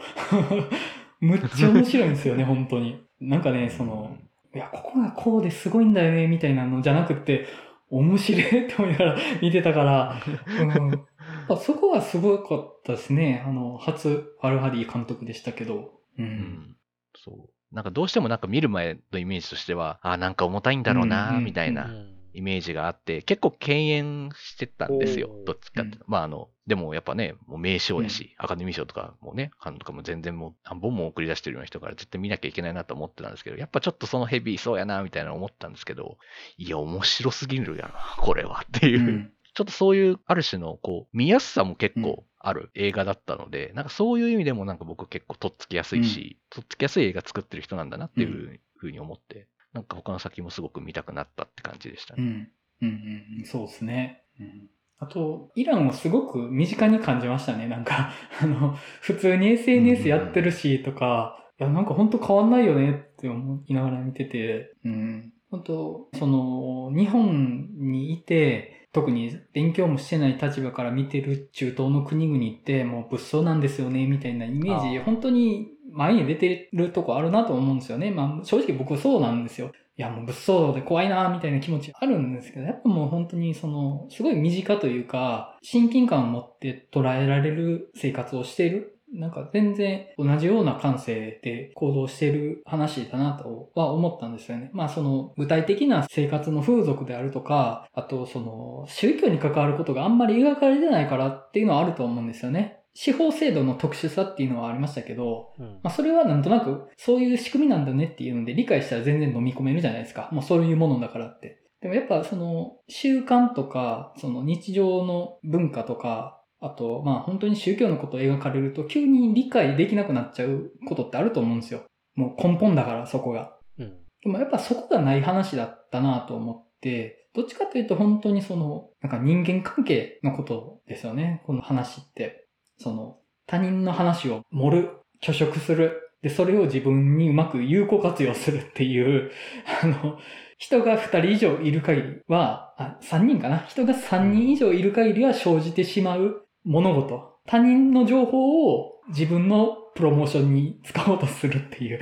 [1.19, 3.03] むっちゃ面白いんですよね、本当に。
[3.19, 4.15] なんかね、その、
[4.55, 7.45] いや、ここがこうですごいんだよね、みたいなのじゃなくって、
[7.93, 10.21] 面白いって思いながら 見てたから、
[10.61, 11.05] うん、
[11.47, 13.43] あそこはすごかったですね。
[13.45, 15.75] あの、初ファルハディ監督でしたけど。
[15.75, 15.91] う。
[16.17, 16.75] うんん。
[17.15, 17.75] そう。
[17.75, 21.85] なんかどうしてもなんか見る前のイメージとしては、あ、なんか重たいんだろうな、みたいな。
[21.85, 25.29] うんイメージがあって、結構敬遠してたんですよ。
[25.45, 26.05] どっちかっていうと。
[26.07, 36.17] まああの、でもやっぱね、もう名賞やし、アカデミー賞とかもね、監督も全然もう何本も送り出してるような人から絶対見なきゃいけないなと思ってたんですけど、やっぱちょっとそのヘビーそうやな、みたいな思ったんですけど、
[36.57, 39.11] いや、面白すぎるやな、これはっていうう。
[39.11, 39.33] ん。
[39.53, 52.23] ちょっとそういう、ある種の、こう、見やすさも結構ある映画だったので、なんかそういう意味でもなんか僕結構とっつきやすいし、とっつきやすい映画作ってる人なんだなっていうふうに思って、なんか他の先もすごく見たくなったって感じでしたね。
[52.23, 52.51] うん。
[52.81, 53.45] うんうんうん。
[53.45, 54.23] そうですね。
[54.39, 54.69] うん。
[54.99, 57.67] あと、イランをすごく身近に感じましたね。
[57.67, 65.33] なんか、 あの、普通に SNS やってるしとか、いや、なんか本当変わんないよねって思いながら見てて、うん。
[65.49, 78.11] 本当その、日本にいて、特に勉強もしてない立場から見てる中東の国々ってもう物騒なんですよね、みたいなイメージ、本当に前に出てるとこあるなと思うんですよね。
[78.11, 79.71] まあ正直僕そうなんですよ。
[79.95, 88.92] いやもう物騒で怖いなみたいな気持ちあるんですけど、やっぱもう本当にその、すごい身近というか、親近感を持って捉えられる生活をしている。
[89.13, 94.71] なんか全然同じような感性で行動している話だなとは思ったんですよね。
[94.73, 102.79] まあその具体的な生活の風俗であるとか、あとその宗教に関わることがあんまり描かれてないからっていうのはあると思うんですよね。
[102.95, 110.29] 司法制度の特殊さっていうのはありましたけど、うんまあ、それはなんとなく、そういう仕組みなんだねっていうので理解したら全然飲み込めるじゃないですか。
[110.31, 111.59] もうそういうものだからって。
[111.81, 121.83] でもやっぱその習慣とか、その日常の文化とか、あとまあ本当に宗教のことを描かれると急に理解できなくなっちゃうことってあると思うんですよ。
[122.15, 123.57] もう根本だからそこが。
[123.77, 131.41] うんでもやっぱそこがない話だったなと思って、どっちかというと本当にその、なんか人間関係のことですよね。
[131.45, 132.47] この話って。
[132.77, 134.89] その、他人の話を盛る、
[135.21, 135.99] 拒食する。
[136.21, 139.29] で、それを自分にうまく有効活用するっていう、
[139.83, 140.17] あの、
[140.57, 143.65] 人が二人以上いる限りは、あ、三人かな？
[143.67, 147.33] 人が三人以上いる限りは生じてしまう物事。
[147.45, 151.99] 他人の情報を自分のプロモーションに使おうとするっていう、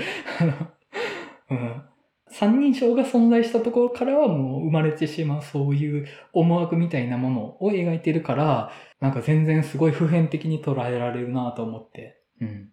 [1.49, 1.83] うん。
[2.29, 8.71] 三人称が存在したところからはもう生まれてしまうそういう思惑みたいなものを描いてるから、
[9.01, 12.21] なんか全然すごい普遍的に捉えられるなと思って。
[12.39, 12.69] うん。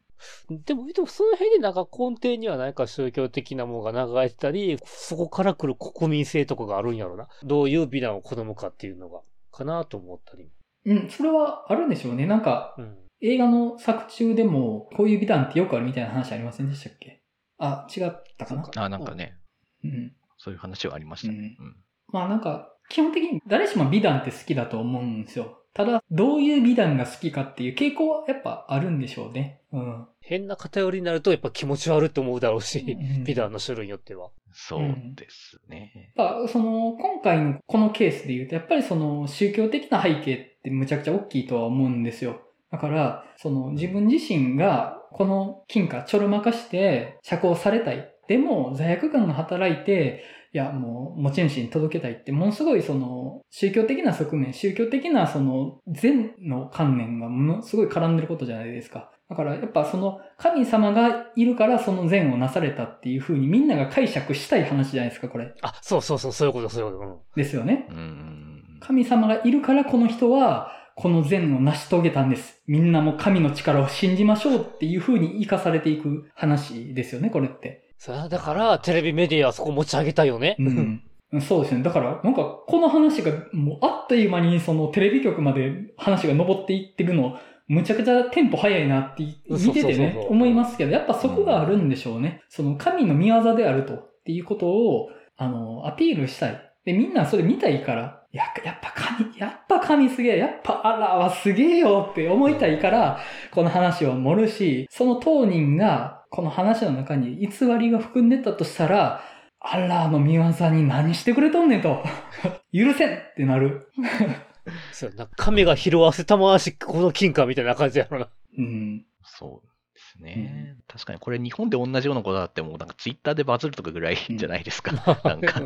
[0.64, 7.29] でも、でもその辺でなんか根底には何か宗教的なものが流れてたり、そこから来る国民性とかがあるんやろな。
[7.44, 9.20] どういう美談を好むかっていうのが、
[9.51, 10.51] かなと思ったり。
[10.87, 12.27] うん、それはあるんでしょうね。
[12.27, 12.97] なんか、うん。
[13.21, 17.23] 映画の作中でも、こういう美談ってよくあるみたいな話ありませんでしたっけ？
[17.59, 18.85] あ、違ったかな？
[18.85, 19.37] あ、なんかね、
[19.85, 20.12] うん。
[20.37, 21.57] そういう話はありましたね。
[21.59, 21.77] うん
[22.11, 25.62] まあなんか、基本的に誰しも美談って好きだと思うんですよ。
[25.79, 29.61] ただ、どういう美談が好きかっていう傾向はやっぱあるんでしょうね。
[29.73, 30.07] うん。
[30.21, 34.31] 変な偏りになるとやっぱ気持ち悪いと思うだろうし、うん美談の種類によっては。
[34.51, 36.12] そうですね。
[36.17, 42.41] やっぱその、今回のこのケースで言うと、やっぱりその宗教的な背景ってむちゃくちゃ大きいとは思うんですよ。
[42.73, 48.12] だから、その自分自身がこの金貨ちょろまかして釈放されたい。
[48.29, 50.23] でも罪悪感が働いて、
[50.55, 59.11] いや、もう持ち主に届けたいって、ものすごいその宗教的な側面、宗教的なその善の観念がものすごい絡んでることじゃないですか。
[59.29, 65.53] だからやっぱその神様がいるからその善をなされたっていう風にみんなが解釈したい話じゃないですか、これ。
[65.61, 67.11] あ、そうそうそう、そういうこと、そういうこと。
[67.11, 67.87] うんですよね。
[67.91, 68.79] うん。
[68.81, 72.62] 神様がいるからこの人はこの善を成し遂げたんです。
[72.67, 77.88] みんなも神の力を信じましょうっていう風に生かされていく話ですよね、これって。
[77.99, 80.57] それはだから、テレビメディアはそこ持ち上げたいよね。
[80.59, 81.03] うん。
[81.41, 81.83] そうですね。
[81.83, 92.43] だから、なんか、この話が、もう、あっという間に、その、テレビ局まで話が上っていってるの、むちゃくちゃテンポ早いなって、見ててね思いますけど、やっぱそこがあるんでしょうね。
[92.49, 96.73] その、神の見業であると、っていうことを、あの、アピールしたい。
[96.85, 109.23] で、みんなそれ見たいから、や、やっぱ神、やっぱ神すげえ、やっぱアラはすげえよって思いたいから、この話を盛るし、その当人が、この話の中に偽りが含んでたとしたら、
[109.61, 112.03] アッラーの見業に何してくれとんねんと。
[112.73, 113.91] 許せんってなる。
[114.93, 118.29] そうやな神が拾わせたまわし、この金貨みたいな感じやろな。
[118.59, 119.05] うん。
[119.25, 120.77] そうですね。
[120.87, 124.93] 確かにこれ日本で同じようなことだってもうなんかツイッターでバズるとかぐらいじゃないですか。
[125.25, 125.61] なんか、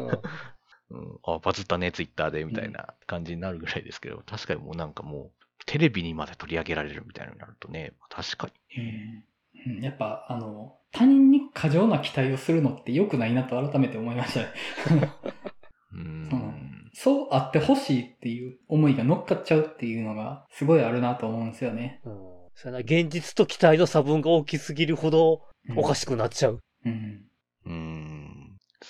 [0.92, 9.24] うんうん、あ、バズったね、ツイッターでみたいな感じになるぐらいですけど、確かにもうなんかもうテレビにまで取り上げられるみたいになるとね、確かにね。
[9.66, 14.46] うんやっぱ、あの、他人に過剰な期待をするのって良くないなと改めて思いましたね。
[15.92, 22.00] うんうんそうあってほしいっていう思いが乗っかっちゃうっていうのがすごいあるなと思うんですよね。
[22.04, 22.14] うん。
[22.54, 26.60] それな、現実と期待の差分が大きすぎるほどうんおかしくなっちゃう。
[26.84, 27.24] うん。
[27.64, 28.01] うん、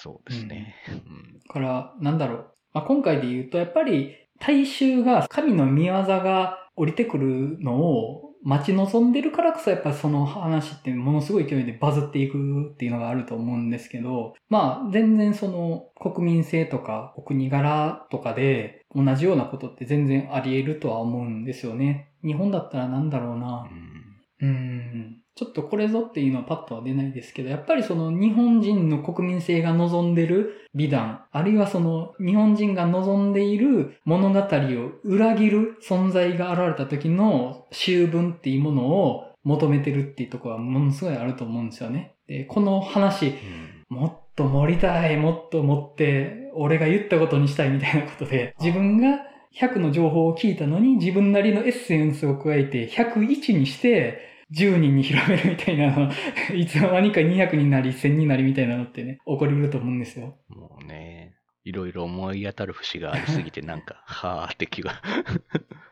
[0.02, 0.74] そうですね。
[0.88, 2.46] うんだから、なんだろう。
[2.72, 12.38] まあ、今回で言うと、やっぱり、大衆が神の見業が降りてくるのを待ち望んでるからこそ、やっぱその話ってものすごい勢いでバズっていく
[12.72, 22.08] っていうのがあると思うんですけど、まあ、全然その国民性とかお国柄とかで同じようなことって全然あり得るとは思うんですよね。
[22.24, 23.68] 日本だったらなんだろうな。
[23.70, 24.02] うん
[24.40, 42.14] うーんちょっとこれぞっていうのはパッとは出ないですけど、やっぱりその日本人の国民性が望んでる美談、あるいはその日本人が望んでいる物語を裏切る存在が現れた時の修文っていうものを求めてるっていうところはものすごいあると思うんですよね。
[42.26, 49.18] で、この話、うんもっと盛りたい、もっと盛って、俺が言ったことにしたいみたいなことで、自分が
[49.54, 56.10] 100の情報を聞いたのに自分なりのエッセンスを加えて101にして10人に広めるみたいなの、
[56.54, 60.36] いつの間にか200になり1000になりみたいなのってね、起こりうると思うんですよ。
[60.48, 61.34] もうね、
[61.64, 65.00] いろいろ思い当たる節がありすぎて、なんか、 はーって気が。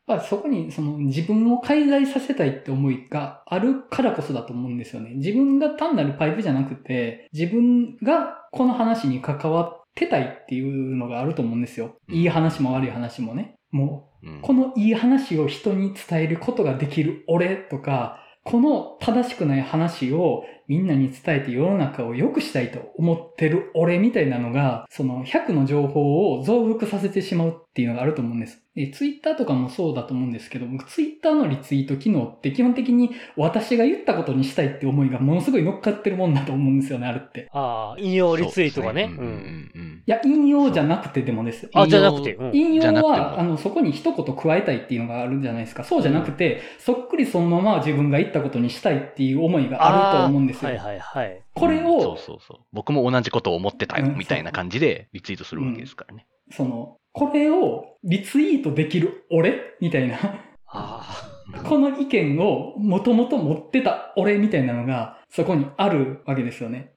[0.06, 5.14] まあそこにその自分を介在させたいって思いがあるからこそだと思うんですよね。
[5.14, 11.96] 自分が単なるパイプじゃなくて、自分がこの話に関わってたいっていうのがあると思うんですよ。
[12.08, 13.54] いい話も悪い話もね。
[13.70, 28.62] もうんう、このいい話を人に伝えることができる俺とか、この正しくない話をみんなに伝えて世の中を良くしたいと思ってる俺みたいなのが、その100の情報を増幅させてしまうっていうのがあると思うんです。
[28.74, 37.48] で、ツイッターとかもそうだと思うんですけど、僕ツイッターのリツイート機能って基本的に私が言ったことにしたいって思いがものすごい乗っかってるもんだと思うんですよね、あれって。
[37.52, 39.04] ああ、引用リツイートがね。
[39.04, 41.70] うそうですうんんいや、引用じゃなくてでもです。
[41.74, 42.34] あ、じゃなくて？
[42.34, 45.84] うん引用は、もあの、そこに一言加えたいっていうのがあるんじゃないですか。
[45.84, 50.70] そうじゃなくて、そっくりそのまま自分が言ったことにしたいっていう思いがあると思うんですよ。
[50.70, 51.42] はいはいはい。
[51.54, 52.58] これうんそうを、そうそう。
[52.72, 56.26] 僕も同じことを思ってたよ、うんみたいな感じでリツイートするわけですからね。
[56.52, 60.18] その、これをリツイートできる俺みたいな、
[60.66, 61.30] あ
[61.64, 66.92] この意見をもともと持ってた俺みたいなのがそこにあるわけですよね。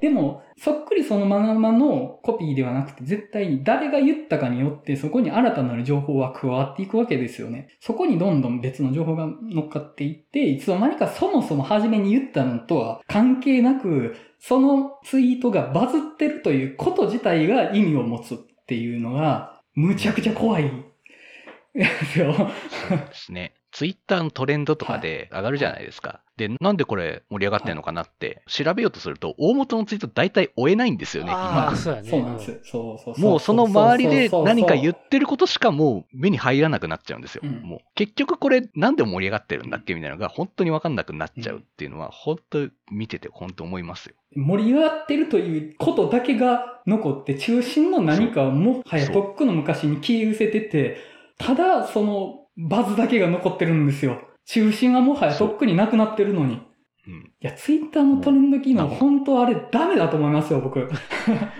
[0.00, 7.68] でも、そっくりそのままのコピーではなくて、絶対に誰が言ったかによって、そこに新たなる情報は加わっていくわけですよね。
[7.80, 20.70] そこにどんどん別の情報が乗っかっていって、いつの間にかそもそも初めに言ったのとは関係なく、そのツイートがバズってるということ自体が意味を持つっていうのが、むちゃくちゃ怖い。
[21.74, 22.34] ですよ。
[22.34, 23.54] そうですね。
[23.72, 26.20] ツイッターのトレンドとかで上がるじゃないですか。
[26.36, 31.76] で、なんでこれ盛り上がってんのかなって調べようとすると、大元のツイート大体追えないんですよね、ああ、今。
[31.76, 32.10] そうやね。
[32.10, 32.60] そうなんです。
[32.64, 33.24] そうそうそう。
[33.24, 37.42] もうその周りで何か言っってることしかもう目に入らなくなっちゃうんですよ。
[37.44, 44.14] うんもう結局これなんで盛り上がってるんだっけみたいなのが本当にわかんなくなっちゃうっていうのは、本当見てて本当思いますよ。
[44.34, 50.96] 盛り上がってるということだけが残って、中心の何かはもはやとっくの昔に消え失せてて、
[51.36, 54.20] ただそのバズだけが残ってるんですよ。
[54.46, 56.60] 中心はもはやとっくになくなってるのに。
[57.06, 57.32] うん。
[57.40, 60.88] いや、ツイッターのトレンド機能、本当あれダメだと思いますよ、僕。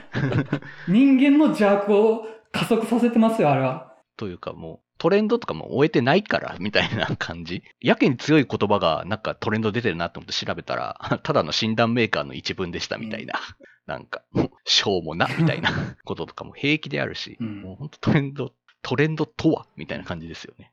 [0.88, 3.93] 人間の邪悪を加速させてますよ、あれは。
[4.16, 7.64] というかもうトレンドとかも終えてないからみたいな感じ。
[7.80, 13.34] やけに強い言葉がなんかトレンド出てるなと思って調べたら、 ただの診断メーカーの一文でしたみたいな。
[13.84, 15.70] なんか、もうしょうもな、みたいな
[16.05, 18.53] こととかも平気であるし、うんもう本当トレンド、
[18.83, 19.66] トレンドとは？
[19.76, 20.72] みたいな感じですよね。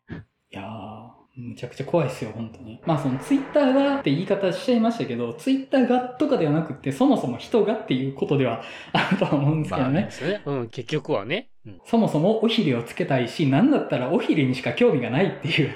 [0.51, 2.81] いやー、むちゃくちゃ怖いですよ、本当に。
[2.85, 9.93] まあ、そのツイッターがって言い方しちゃいましたけど、ツイッターがとかではなくて、そもそも人がっていうことではあるとは思うんですけどね。
[9.93, 10.41] まあですね。
[10.45, 11.49] うん、結局はね。
[11.65, 11.81] うん。
[11.85, 15.75] そもそもおひれをつけたいし、なんだったらおひれにしか興味がないっていう。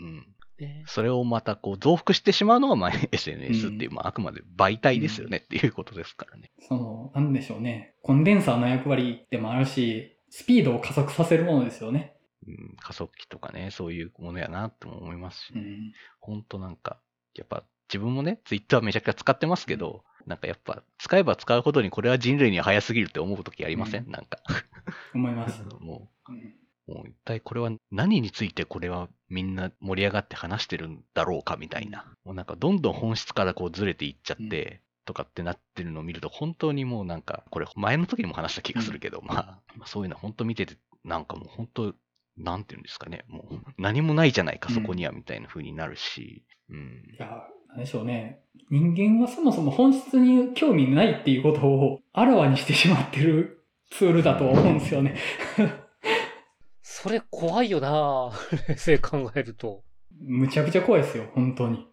[0.00, 0.26] うん。
[0.58, 6.50] ねそれをまたこう増幅してしまうのがまあ SNS っていう、まああくまで媒体ですよねっていうことですからね。
[6.60, 7.94] その、なんでしょうね。
[8.02, 12.16] コンデンサーの役割でもあるし、スピードを加速させるものですよね。
[12.44, 15.92] うん、加速器とかね、そういうものやなっても思いますし、うん。
[16.18, 16.98] ほんとなんか、
[17.36, 24.40] やっぱ自分もね、ツイッターめちゃくちゃ使ってますけど、なんかやっぱ使えば使うほどにこれは人類には早すぎるって思う時ありません、うんなんか。
[25.14, 25.62] 思います。
[25.78, 26.56] もうん
[26.88, 32.12] う、もう一体これは何についてこれはみんな盛り上がって話してるんだろうかみたいな。
[32.24, 41.94] もうなんかどんどん本質からこうずれていっちゃって、とかってなってるのを見ると本当にもうなんか、これ前の時にも話した気がするけど、まあ、まあそういうの本当見てて、なんかもう本当、
[42.36, 47.16] なんていうんですかね、もう何もないじゃないか、そこにはみたいな風になるし、うんい。
[47.18, 48.40] や、なんでしょうね。
[48.70, 55.16] 人間はそもそも本質に興味ないっていうことをあらわにしてしまってるツールだとは思うんですよね。
[56.82, 58.32] それ怖いよな
[58.68, 59.84] 冷静に考えると。
[60.20, 61.86] むちゃくちゃ怖いですよ、本当に。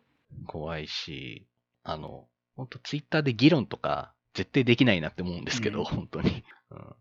[0.47, 1.47] 怖いし、
[1.83, 6.43] あの、本当ツイッターで議論とか絶対できないなって思うんですけど、うん本当に。
[6.71, 6.95] うん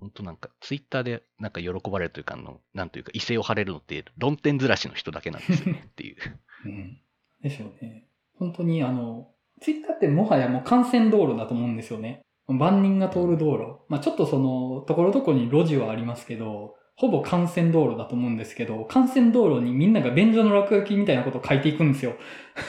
[0.00, 6.16] 本当なんか、ツイッターでなんか喜ばれるというか、あの、なんというか、威勢を張れるのって、論点ずらしの人だけなんですよねっていう。
[6.64, 7.00] うん。
[7.42, 8.06] でしょうね。
[8.38, 9.28] 本当にあの、
[9.60, 12.22] ツイッターってもはやもう幹線道路だと思うんですよね。
[12.48, 13.80] 万人が通る道路。
[13.88, 22.12] まあちょっとその、ところどころに路地はありますけど、ほぼ幹線道路だと思うんですけど、幹線道路にみんなが便所の落書きみたいなことを書いていくんですよ。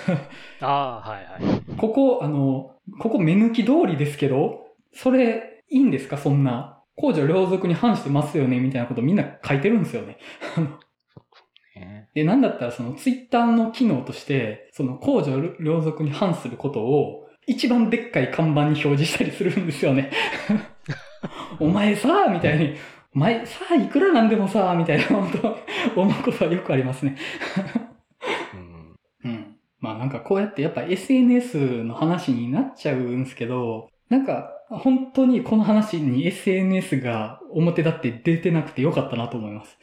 [0.61, 1.75] ああ、はいはい。
[1.75, 6.17] ここ、あの、ここ目抜き通りですけど、それ、いいんですか？
[6.17, 6.81] そんな。
[6.95, 10.17] 公序良俗に反してますよねみたいなことみんな書いてるんですよね。
[11.75, 20.09] ねで、なんだったらそのツイッターの機能として、その公序良俗に反することを、一番でっかい看板に表示したりするんですよね。
[21.59, 25.31] お前さ、みたいに、お前さ、いくらなんでもさ、みたいな、本
[25.95, 27.17] 当思うことはよくありますね。
[28.53, 29.55] うんうん。
[29.79, 39.77] まあなんかこうやってやっぱ SNS の話になっちゃうんですけど、なんか本当にこの話に SNS が表立って出てなくてよかったなと思います。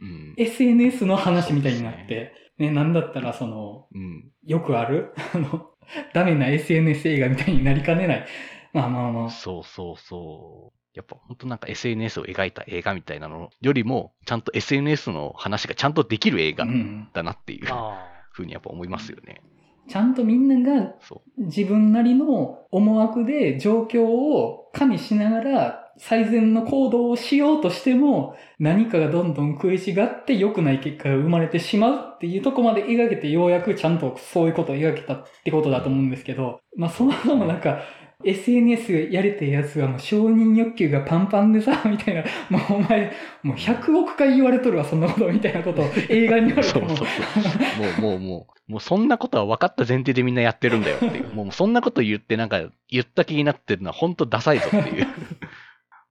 [0.00, 0.34] うん。
[0.38, 4.30] SNS の話みたいになって、ね、なんだったらその、うん。
[4.46, 5.66] よくあるあの、
[6.14, 8.26] ダメな SNS 映画みたいになりかねない。
[8.72, 9.30] まあまあまあ。
[9.30, 10.79] そうそうそう。
[10.94, 17.08] やっぱ本当なんか SNS を描いた映画みたいなのよりも、ちゃんと SNS の話がちゃんとできる映画うん。
[17.12, 19.42] だなっていうあふうにやっぱ思いますよね。
[19.88, 21.44] ちゃんとみんながそう。
[21.44, 37.80] 自分なりの思惑で状況を加味しながら最善の行動をしようとしても何かがどんどん食い違って良くない結果が生まれてしまうっていうとこまで描けてようやくちゃんとそういうことを描けたってことだと思うんですけど、まあそもそもなんか
[38.24, 43.12] SNS やれてるやつはもう承認欲求がパンパンでさ、 みたいな、もうお前、
[43.42, 48.02] もう100億回言われとるわ、そんなことみたいなことを映画に言われてもそうそうそう。
[48.02, 51.28] もう、もう、もう、もうそんなことは分かった前提でみんなやってるんだよっていう。
[51.34, 55.06] もうそんなこと言ってなんか言った気になってるのは本当ダサいぞっていう。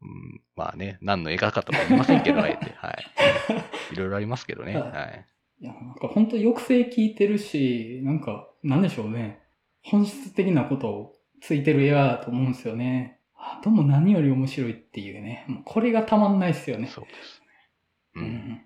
[0.01, 2.71] うん、まあね、何の映画かとか言いませんけど、あえて。
[2.75, 3.93] はい。
[3.93, 4.73] いろいろありますけどね。
[4.75, 5.25] はいはい。
[5.61, 9.39] いや、なんか本当抑制効いてるし、なんか、なんでしょうね。
[9.83, 13.19] 本質的なことをついてる映画だと思うんですよね。
[13.35, 15.45] あとも何より面白いっていうね。
[15.47, 16.87] もうこれがたまんないですよね。
[16.87, 17.47] そうですね。
[18.15, 18.25] ううん。
[18.25, 18.65] ん。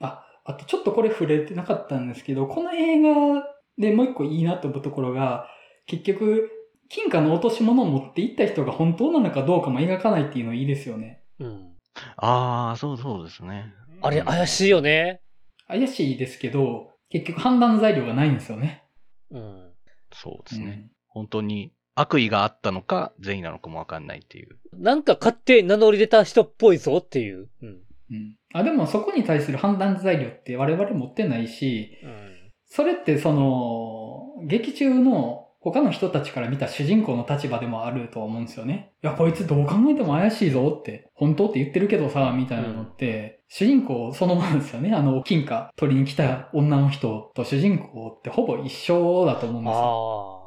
[0.00, 3.44] あ、あとちょっとこれ触れてなかったんですけど、この映画
[3.76, 5.46] でもう一個いいなと思うところが、
[5.86, 6.50] 結局、
[6.88, 11.22] 金貨の落とし物を持っていった人が本当なのかどうかも描かないっていうのいいですよね。
[11.40, 11.44] あ。
[11.44, 11.76] うん。
[12.16, 13.72] ああ、そうそうですね。
[14.00, 15.20] あれ、怪しいよね。
[15.66, 18.84] 怪しいですけど、結局判断材料がないんですよね。
[19.30, 19.72] うん。
[20.12, 20.88] そうですね。
[21.08, 24.56] 本当に悪意があったのか、善意なのかもわかんないっていう。
[24.72, 27.48] なんか勝手に名乗り出た人っぽいぞっていう。
[27.62, 27.68] うん。
[27.68, 27.76] うん。
[28.10, 28.36] うん。
[28.52, 32.52] あ、でもそこに対する判断材料って我々持ってないし、うん。
[32.66, 38.92] それってその、劇中の他の人たちから見た主人公の立場でもあると思うんですよね。
[39.02, 44.92] いや、こいつどう考えても怪しいぞって、本当って言ってるけどさ、みたいなのって、主人公そのものですよね。
[44.94, 50.37] あの、金貨取りに来た女の人と主人公ってほぼ一緒だと思うんあですよ。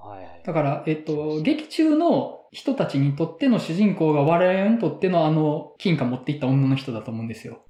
[0.46, 7.66] だから、えっと、劇中の人たちにとっての主人公が我々にとってのあの、金貨持っていった女の人だと思うんですよ。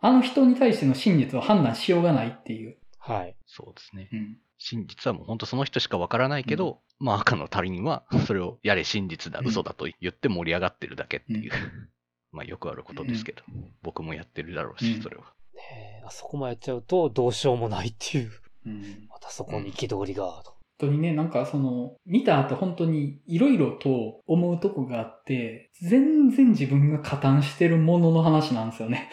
[0.00, 2.76] あの人に対しての真実を判断しようがないっていう。
[2.98, 3.36] はい。
[3.46, 4.08] そうですね。
[4.12, 4.38] うん。
[4.58, 11.52] 真実はもう本当その人しかわからないけど、まあ赤の他人はそれをやれ真実だ、うん嘘だと言って盛り上がってるだけっていう。
[12.32, 13.42] まあよくあることですけど、
[13.82, 15.22] 僕もやってるだろうし、うんそれは。
[15.54, 18.32] ねえあそこまでやっちゃうとどうしようもないっていう。
[18.66, 19.08] うん。
[19.08, 20.57] またそこに憤りが、と。
[20.80, 29.10] 本当にね、なんかその、見た後本当にいろいろと思うとこがあって、全然自分が加担してるものの話なんですよね。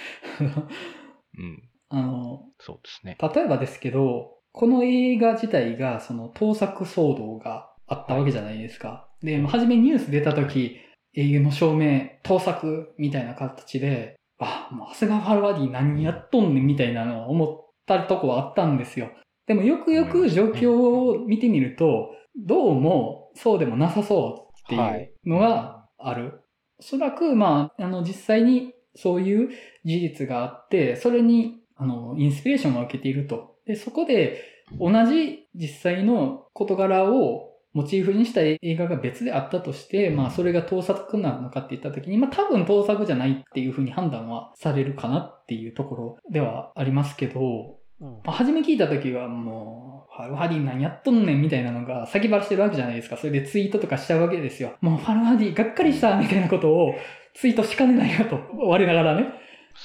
[1.38, 1.70] うん。
[1.90, 3.18] あの、そうですね。
[3.20, 9.10] 例えばですけど、この映画自体がその盗作騒動があったわけじゃないですか。
[9.22, 10.78] で、まあ初めニュース出た時、
[11.16, 19.10] 英雄の証明、盗作みたいな形で、あ、もう長谷川ファルワディ何やっとんねんみたいなのを思ったとこはあったんですよ。
[19.48, 24.78] でもよくよく状況を見てみると、どうもそうでもなさそうってい
[25.26, 26.42] うのがある。
[26.80, 29.50] おそらく、まあ、あの、実際にそういう
[29.86, 33.56] 事実があって、それに、あの、インスピレーションを受けていると。
[33.66, 34.42] で、そこで、
[34.80, 47.78] 同じ実際の事柄をモチーフにした映画が別であったとして、まあ、それが盗作なのかって言った時に、まあ、多分盗作じゃないっていうふうに判断はされるかなっていうところではありますけど、
[48.26, 53.18] 初め聞いた時はもう、ファルハディ何やっとんねんみたいなのが先張りしてるわけじゃないですか。
[53.18, 54.74] それでツイートとかしちゃうわけですよ。
[54.82, 56.96] もうファルハディがっかりしたみたいなことを
[57.34, 59.28] ツイートしかねないよと、我ながらね。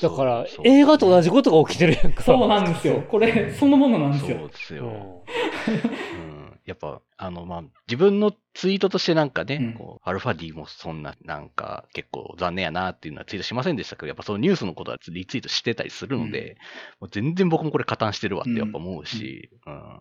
[0.01, 2.23] だから映画と同じことが起きてるやんか。
[2.23, 3.03] そうなんですよ。
[3.09, 4.39] これ、そのものなんですよ。
[4.39, 5.25] そうですよ。
[6.67, 6.69] うん。
[6.69, 16.57] うんやっぱ、あの、まあ、自分のツイートとしてなんかね、うんこう、アルファ D もそんな、なんか、結構残念やなっていうのはツイートしませんでしたけど、やっぱそのニュースのことはリツイートしてたりするので、
[17.01, 20.01] もう全然僕もこれ加担してるわってやっぱ思うし、うん。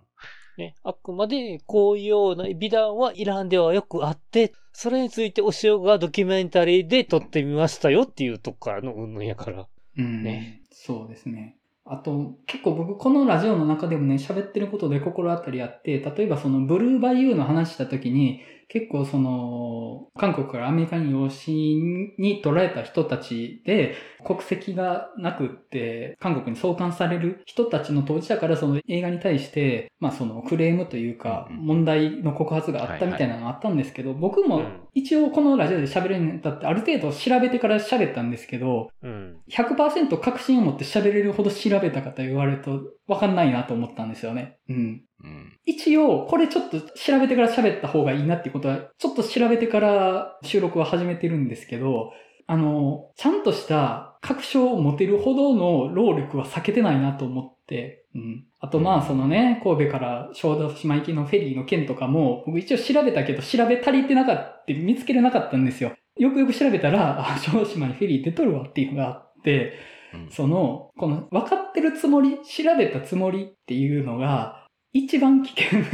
[0.58, 9.68] ね、あくまでこういうような美談はイランではよくあって、それについてお塩がドキュメンタリーで撮ってみましたよっていうとこからの云々やから。
[9.98, 11.59] うんねそうですね。
[11.92, 39.38] あと、結構僕、このラジオの中でもね、喋ってることで心当たりあって、例えばそのブルーバイユーの話した時に、結構その、韓国からアメリカに養子に取られた人たちで、国籍がなくって、韓国に送還される人たちの当事者からその映画に対して、まあそのクレームというか、問題の告発があったみたいなのがあったんですけど、僕もうん一応このラジオで喋るにあたってある程度調べてから喋ったんですけど、うん。
[39.50, 44.58] 100%確信を持って喋れるほど調べたかと言われるとわかんないなと思ったんですよね。
[44.68, 45.04] うん。
[45.24, 45.58] うん。
[45.66, 52.12] 一応、これちょっと調べてから喋った方がいいなっていうことは、ちょっと調べてから収録は始めてるんですけど、
[52.48, 58.46] あの、ちゃんとした確証を持てるほどの労力は避けてないなと思って、うん。
[58.60, 65.94] あとまあそのね、神戸から小豆島行きのフェリーの件とかも、僕一応調べたけど調べ足りてなかった、見つけれなかったんですよ。
[66.18, 69.74] よくよく調べたら、あ、小豆島にフェリー出とるわっていうのがあって、
[70.14, 74.59] うんその、この分かってるつもり、調べたつもりっていうのが、
[74.94, 75.88] 一番危険な、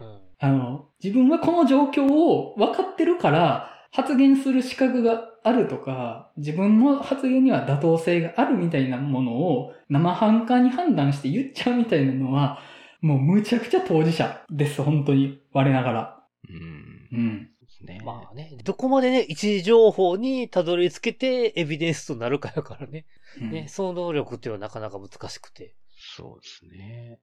[0.00, 12.58] うんあの、自分はこの状況を分かってるから、発言する資格があるとか、自分の発言には妥当性があるみたいなものを生半可に判断して言っちゃうみたいなのは、
[13.02, 15.40] もうむちゃくちゃ当事者です、本当に。
[15.52, 16.24] 我ながら。
[16.48, 17.18] うん。
[17.18, 17.50] うん。
[17.84, 18.00] ね。
[18.04, 23.06] まあね、どこまでね、一時情報にたどり着けてエビデンスとなるかやからね。
[23.40, 25.74] うんね、その能力っていうのはなかなか難しくて。
[26.16, 27.18] そうですね。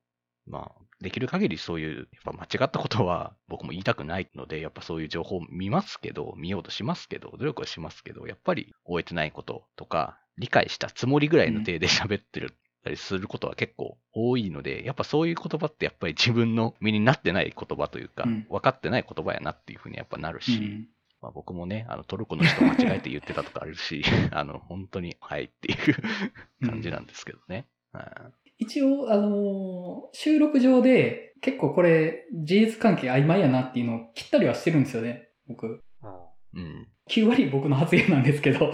[0.50, 18.48] まあ、できる限りそういう、やっぱ間違ったことは 僕も言いたくないので、やっぱそういう情報を見ますけど、見ようとしますけど、努力はしますけど、やっぱり終えてないこととか、理解したつもりぐらいの体で喋ってるたりすることは結構多いので、やっぱそういう言葉ってやっぱり自分の身になってない言葉というか、うん。
[18.50, 20.88] 分かってない言葉やなっていうふうにやっぱなるし、うん。
[21.22, 25.96] まあ、僕もね、あのトルコの人間違えて言ってたとかあるし、 あの、本当に、はいっていう
[26.66, 27.66] 感じなんですけどね。
[27.94, 28.02] うん
[28.60, 35.66] 一応、あのー収録上で結構これ事実関係曖昧やなっていうのを切ったりはしてるんですよね、僕。
[35.68, 35.82] うん
[36.56, 36.88] うん。
[37.10, 38.74] 9割僕の発言なんですけど、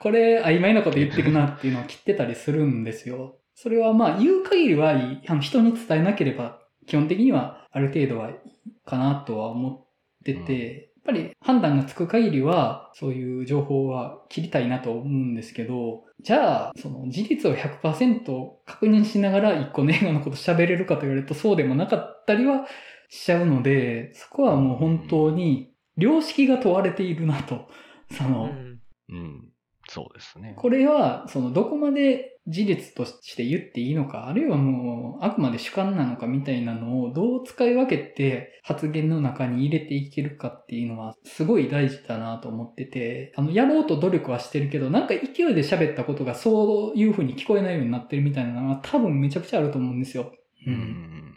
[0.00, 3.38] これ曖昧なこと言ってるなっていうのを切ってたりするんですよ。
[3.54, 4.90] それはまあ言う限りは。
[4.90, 8.36] あの人に伝えなければ基本的にはある程度はいい
[8.84, 9.86] かなとは思っ
[10.24, 22.66] てて、ぱり判断がつく限りはそういう情報は切りたいなと思うんですけど、じゃあその事実を100%確認しながら一個の映画のこと喋れるかと言われるとそうでもなかったりは
[23.08, 27.68] しちゃうので、そこはもう本当に良識が問われているなと。
[28.12, 29.48] その、うんうん。
[29.88, 30.54] そうですね。
[30.56, 50.32] これは、その、どこまで事実として言っていいのか、あるいはもう、あくまで主観なのかみたいなのをどう使い分けて発言の中に入れていけるかっていうのは、すごい大事だなと思ってて、あの、やろうと努力はしてるけど、なんか勢いで喋ったことがそういう風に聞こえないようになってるみたいなのは多分めちゃくちゃあると思うんですよ。
[50.66, 50.70] う。
[50.70, 51.34] うんん。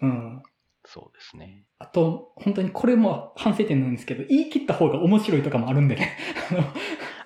[0.00, 0.42] うんうん。
[0.86, 1.64] そうですね。
[1.78, 6.16] あと、本当にこれも反省点なんですけど、言い切った方が面白いとかもあるんでね。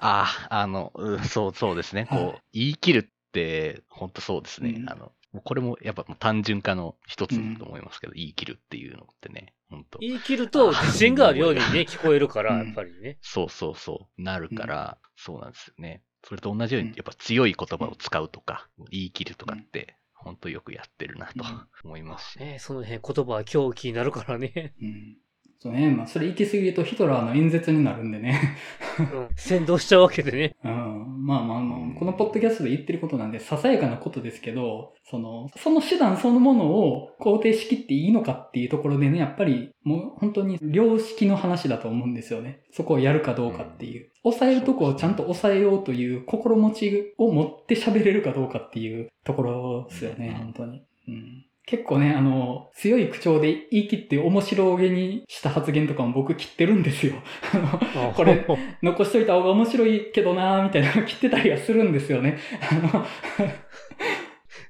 [0.00, 2.06] あのあの、うんそう、そうですね。
[2.06, 4.70] こう、はい言い切るって、本当そうですね。
[4.78, 5.12] うんあの、
[5.44, 13.18] これもやっぱ単純化の一つだと思いますけど、言い切るっていうのってね、本当言い切ると自信があるようにね、聞こえるから、うんやっぱりね。
[13.22, 16.02] そうそうそう、なるから、そうなんですよね。
[16.24, 22.38] それと同じように、やっぱ強い言葉を使うとか、言い切るとかって、本当よくやってるなとうん思いますし。
[22.38, 24.74] ねその辺言葉は狂気になるからね。
[24.82, 25.16] うん。
[25.60, 25.90] そうね。
[25.90, 28.56] まあ、それ行き過ぎるとヒトラーの演説になるんでね。
[28.98, 30.56] うん先導しちゃうわけでね。
[30.64, 31.26] うん。
[31.26, 42.60] まあまあまあ、このポッドキャストで言ってることなんで、ささやかなことですけど、その、その手段そのものを肯定しきっていいのかっていうところでね、やっぱりもう本当に良識の話だと思うんですよね。
[42.70, 44.10] そこをやるかどうかっていう。
[44.22, 50.82] 抑えるとこをちゃんと抑えようという心持ちを持って喋れるかどうかっていうところですよね、うん本当に。
[51.08, 51.47] うん。
[51.68, 57.16] 結構ね、あの、強い口調で言い切って面白げにした発言とかも僕切ってるんですよ。
[57.52, 57.58] あ
[58.06, 58.46] のこれ
[58.82, 62.38] 残しといた方が面白いけどなーみたいなの切ってたりはするんですよね。
[62.70, 63.06] あの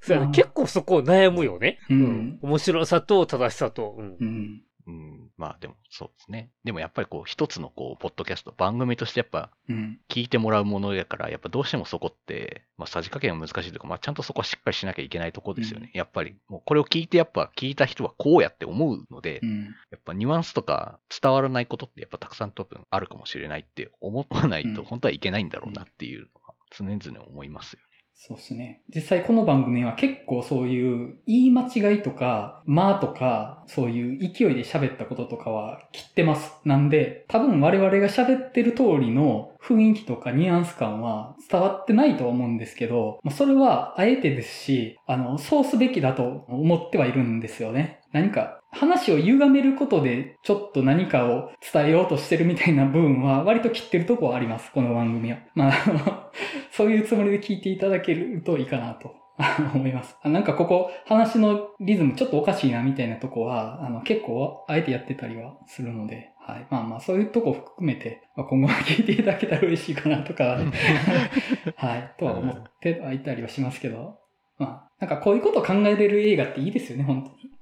[0.01, 1.79] そうやね結構そこ悩むよね。
[1.89, 3.95] うん面白さと正しさと。
[3.97, 4.63] うんうん。
[4.89, 6.51] うん、まあでもそうですね。
[6.65, 10.01] でもやっぱりこう一つのこう、ポッドキャスト、番組としてやっぱうん。
[10.09, 15.91] 聞いてもらうものやから、やっぱどうしてもそこって、まあさじ加減は難しいというか、まあちゃんとそこはしっかりしなきゃいけないところですよね。
[15.95, 19.65] やっぱり、もうこれを聞いてやっぱ聞いた人はこうやって思うので、うん。
[19.91, 27.81] やっぱニュアンスとか伝わらないことってやっぱたくさん多分あるかもしれないって思わないとうん本当はいけないんだろうなっていうのは常々思いますよ
[28.21, 28.83] そうですね。
[28.93, 36.53] 実際この番組は結構そういう言い間違いとか、まあとか、そういう勢いで喋ったこととかは切ってます。
[36.65, 48.01] なんで、多分我々が喋ってる通りの雰囲気とかニュアンス感は伝わってないと思うんですけど、それはあえてですし、あの、そうすべきだと思ってはいるんですよね。
[48.11, 55.39] 何か話を歪めることでちょっと何かを伝えようとしてるみたいな部分は割と切ってるとこはあります、この番組は。
[55.55, 56.31] まあ、
[56.71, 59.15] そういうつもりで聞いていただけるといいかなと
[59.75, 60.17] 思います。
[60.23, 66.67] あなんかここ話のリズムちょっとおかしいなみたいなとこは、あの結構あえてやってたりはするので、はい。
[66.71, 70.59] まあまあそういうとこ含めて、まあ、今後も聞いていただけたら嬉しいかなとか
[71.77, 72.13] はい。
[72.19, 74.19] とは思ってはいたりはしますけど、
[74.59, 77.58] まあ、なんかこういうことを考えれる映画っていいですよね、本当に。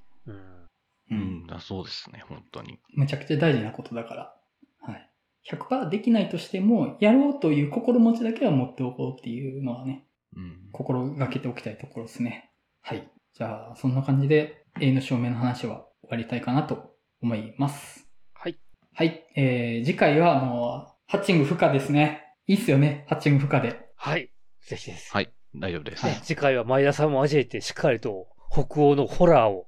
[1.09, 2.79] うんだそうですね、本当に。
[2.95, 4.35] めちゃくちゃ大事なことだから。
[4.81, 5.09] はい。
[5.49, 10.05] 100%できないとしても、やろうという心持ちだけは持っておこうっていうのはね、
[10.35, 10.69] うん。
[10.71, 12.51] 心がけておきたいところですね。
[12.81, 13.09] はい。
[13.33, 18.07] じゃあ、そんな感じで、永遠の証明の話は終わりたいかなと思います。
[18.33, 18.57] はい。
[18.93, 19.25] はい。
[19.35, 22.35] えー、次回はもう、ハッチング不可ですね。
[22.47, 23.89] いいっすよね、ハッチング不可で。
[23.95, 24.31] はい。
[24.61, 25.13] ぜひです。
[25.13, 26.03] はい、大丈夫です。
[26.03, 29.67] はいね次回は前田さんも交えてしっかりと北欧のホラーを。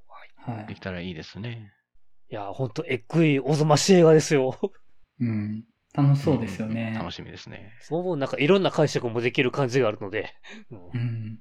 [0.55, 0.65] はい。
[0.67, 1.71] できたらいいですね。
[2.31, 4.57] いや、ほんと、えっくいおぞましい映画ですよ。
[5.19, 5.63] うん。
[5.93, 6.91] 楽しそうですよね。
[6.91, 7.73] ん楽しみですね。
[7.81, 10.33] その分なんかいろんな解釈もできる感じがあるので。
[10.93, 11.39] うん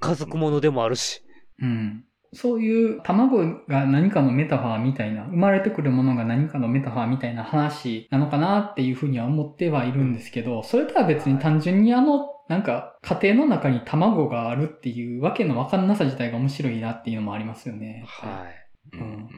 [0.00, 1.22] 家族ものでもあるし。
[1.60, 2.04] うん。
[2.32, 3.38] そういう卵
[3.68, 18.04] が何かのメタファーみたいな、生まれてくるものが何かのメタファーみたいな話なのかなっていうふうには思ってはいるんですけど、それとは別に単純にあの、なんか家庭の中に卵があるっていうわけのわかんなさ自体が面白いなっていうのもありますよね。
[18.06, 18.48] は
[18.92, 18.96] い。
[18.96, 19.28] うんうん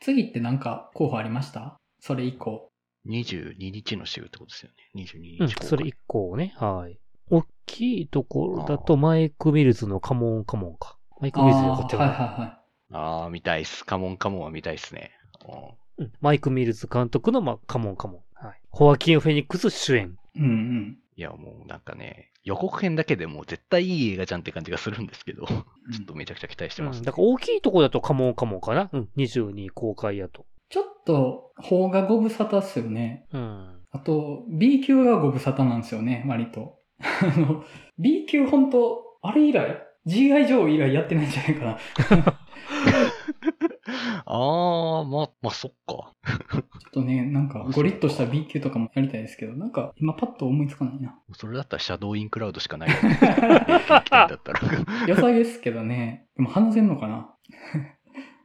[0.00, 1.76] 次ってなんか候補ありました？
[2.00, 2.70] それ以降。
[3.08, 5.04] 22日の週ってことですよね。
[5.04, 6.98] 22うん日公、開それ一個ね、はい。
[7.30, 10.96] 大きいところだとマイク・ミルズのカモンカモンか。
[11.20, 12.58] マイク・ミルズでよかったよはいなはいはい。
[12.92, 13.84] ああ、見たいっす。
[13.84, 15.10] カモンカモンは見たいっすね。
[15.98, 18.46] うんうんマイク・ミルズ監督の、まあ、カモンカモン。
[18.46, 18.60] はい。
[18.70, 20.16] ホアキン・フェニックス主演。
[20.36, 20.98] うんうん。
[21.18, 25.54] いや、もうなんかね、予告編だけでもう絶対いい映画じゃんって感じがするんですけど、ちょ
[26.00, 28.88] っとめちゃくちゃ期待してます、うん、だから大きいところだとカモンカモンかな？
[28.92, 29.08] うん。
[29.16, 30.46] 22公開やと。
[30.68, 33.26] ちょっと、方がご無沙汰っすよね。
[33.32, 33.80] うん。
[33.90, 36.78] あと、B 級がご無沙汰なんですよね、割と。
[37.02, 37.64] あの、
[37.98, 41.78] B 級本当あれ以来？GI ジョー以来やってないんじゃないかな。
[44.26, 46.12] ああ、まあ、まあ、そっか。
[46.52, 46.62] ちょっ
[46.92, 51.18] とね、なんかゴリッとした B 級とかもやりたいですけど、なんか今パッと思いつかないな。
[51.34, 53.18] それだったらシャドウインクラウドしかないよね。
[53.20, 54.60] だったら。
[55.06, 56.26] 良さげですけどね。
[56.36, 57.34] でも話せんのかな？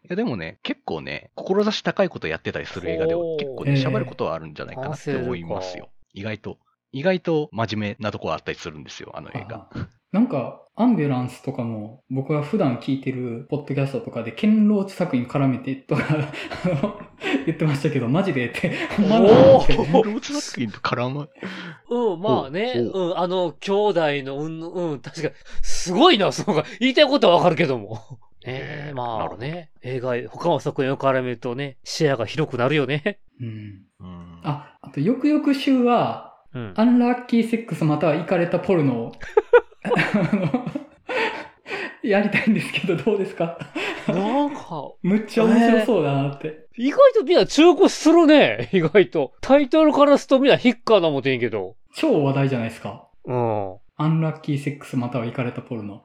[0.05, 5.89] いやでもね、結構ね、志高いことやってたりする映画では結構ね、ええ喋ることはあるんじゃないかなって思いますよ。
[6.13, 6.57] 意外と。
[6.91, 9.69] 意外と真面目なとこあったりするんですよ、あの映画。
[10.13, 16.99] あなんか、アンビュランスとかも、僕が普段聞いてるポッドキャストとかで、ケンローチ作品絡めてとか、あの、
[17.45, 21.29] 言ってましたけど、マジでって、ほんまなんですけどローツ作品と絡む。
[21.91, 25.29] うん、まあね、おうん、あの、兄弟の、うん、うん、確か、
[25.61, 26.65] すごいな、そうか。
[26.79, 27.99] 言いたいことはわかるけども。
[28.43, 33.19] ねえ、まあね、映画、他の作品を絡めるとね、視野が広くなるよね。
[33.39, 33.47] うん。
[33.99, 36.73] うんあ、あと、よくよく週は、うん。
[36.75, 39.11] アンラッキーセックスまたはイカれたポルノを、
[42.03, 43.57] やりたいんですけど、どうですか？
[44.07, 46.67] なんか、 むっちゃ面白そうだなって。
[46.77, 49.33] 意外とみんな中古するね、意外と。
[49.41, 51.75] タイトルからするとみんなヒッカーな思てんけど。
[51.95, 53.07] 超話題じゃないですか。
[53.25, 53.77] うん。
[53.95, 56.03] アンラッキーセックスまたはイカれたポルノ。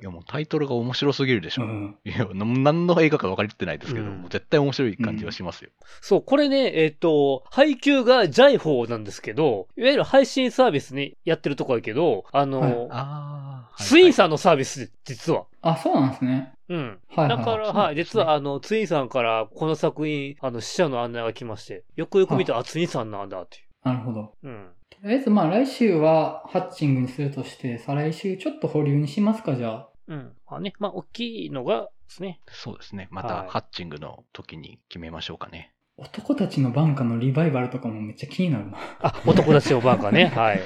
[0.00, 1.64] いやもうタイトルが面白すぎるでしょ。
[1.64, 1.98] うん。
[2.04, 5.70] いや、な何の映画か分かってないですけど、うんもう絶対面白い感じはしますよ。
[6.00, 13.82] そう、これね、えっ、と、配給がジャイフォーなんですけど、いわゆる配信サービスにやってるとこやけど、あの、はいああ。
[13.82, 15.46] ツインささんのサービスで、実は。
[15.60, 16.52] あ、そうなんですね。
[16.68, 16.98] うん。
[17.08, 17.38] はいはい。
[17.38, 24.34] だから、はい、実は、あの、ツインさんからこの作品、あの、死者の案内が来まして、よくよく見たら、あ、ツインさんなんだっていなるほど。
[24.42, 24.48] う。
[24.48, 24.68] うん。
[25.04, 29.88] とりあえず、まあ来週はハッチングにするとして、再来週ちょっと保留にしますか、じゃあ。
[30.08, 30.32] うん。
[30.50, 32.40] まあね、まあ、大きいのがですね。
[32.48, 33.08] そうですね。
[33.10, 35.74] まはいたハッチングの時に決めましょうかね。
[35.98, 38.78] 男たちのバンカのリバイバルとかもめっちゃ気になるな。
[39.02, 40.32] あ、男たちのバーカーね。
[40.34, 40.60] はい。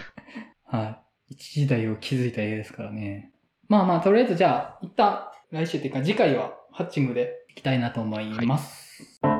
[0.66, 1.34] はい。
[1.34, 3.32] 一時代を築いた映画ですからね。
[3.66, 9.18] まあまあ、とりあえずじゃあ、一旦来週っていうか次回はハッチングでいきたいなと思います。
[9.20, 9.37] はい、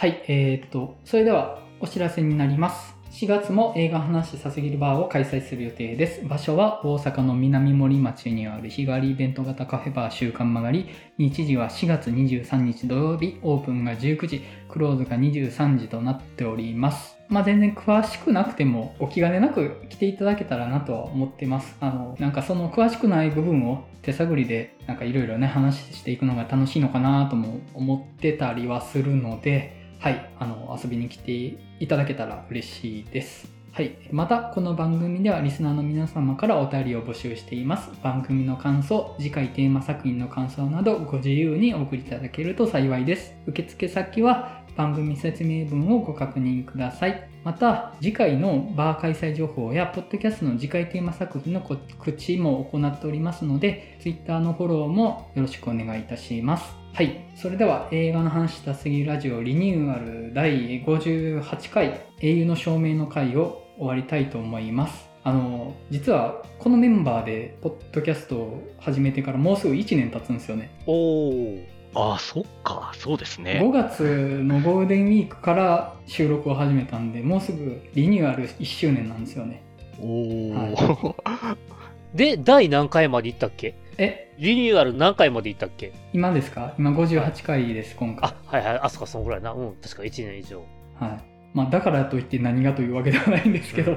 [0.00, 2.94] はいえー、っと、それではお知らせになります。
[3.10, 6.24] 4月も映画話させぎるバーを開催する予定です。
[6.24, 10.88] 場所は大阪の南森町にある日帰りイベント型カフェバー週刊曲がり。
[11.18, 17.16] 日時は4月23日土曜日、オープンが19時、クローズが23時となっております。
[17.28, 21.76] まあ全然詳しくなくてもお気兼ねなく来ていただけたらなとは思ってます。
[21.80, 31.32] あの、なんかその詳しくない部分を手探りでなんかいろいろね話していくのが楽しいのかなとも思ってたりはするので、はい、あの、遊びに来て
[31.80, 33.50] いただけたら嬉しいです。
[33.72, 33.96] はい。
[34.12, 37.90] また、この番組ではリスナーの皆様からお便りを募集しています。
[38.00, 43.34] 番組の感想、次回テーマ作品の感想などご自由にお送りいただけると幸いです。
[43.46, 47.28] 受付先は番組説明文をご確認ください。
[47.42, 56.87] また、次回のバー開催情報や、ポッドキャストの次回テーマ作品の告知も行っておりますので、Twitter のフォローもよろしくお願いいたします。
[56.98, 57.30] はい。
[57.36, 65.08] それでは映画の話したすぎるラジオリニューアル第58回英雄の証明の回を終わりたいと思います。
[65.22, 70.72] あの、実はこのメンバーでポッドキャストを始めてからもうすぐ1年経つんですよね。
[70.88, 71.66] おー。
[71.94, 72.90] ああ、そっか。
[72.96, 73.70] そうですね5。
[73.70, 74.02] 月
[74.42, 79.62] のゴールデンウィークから収録を始めたんで、もうすぐリニューアル1周年なんですよね。
[80.00, 81.56] おお、は
[82.12, 83.76] で、第何回まで行ったっけ？
[83.98, 85.92] え、リニューアル何回まで行ったっけ？
[86.12, 86.74] 今ですか？
[86.78, 88.80] 今58回です、今回あ。、はいはい。
[88.82, 89.52] あ、そっか、そんぐらいな。
[89.52, 89.74] うん。
[89.82, 90.62] 確か1年以上。
[91.00, 91.18] はい。
[91.52, 93.96] まあ、だからといって何がというわけではないんですけど、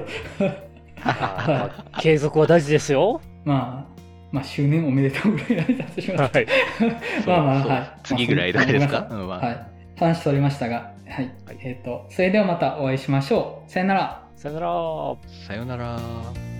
[1.04, 3.20] あまあ継続は大事ですよ。
[3.44, 6.34] まあ、まあ、周年おめでとうぐらいの挨拶します。
[6.34, 6.46] はい。
[7.26, 7.90] まあまあ、はい。
[8.02, 9.06] 次ぐらいですか？
[9.10, 9.66] まあうんまあはい。
[9.98, 11.30] 話取れましたが、はい。
[11.60, 13.70] えっ、と、それではまたお会いしましょう。
[13.70, 14.26] さよなら。
[14.34, 15.16] さよなら。
[15.46, 16.51] さよなら。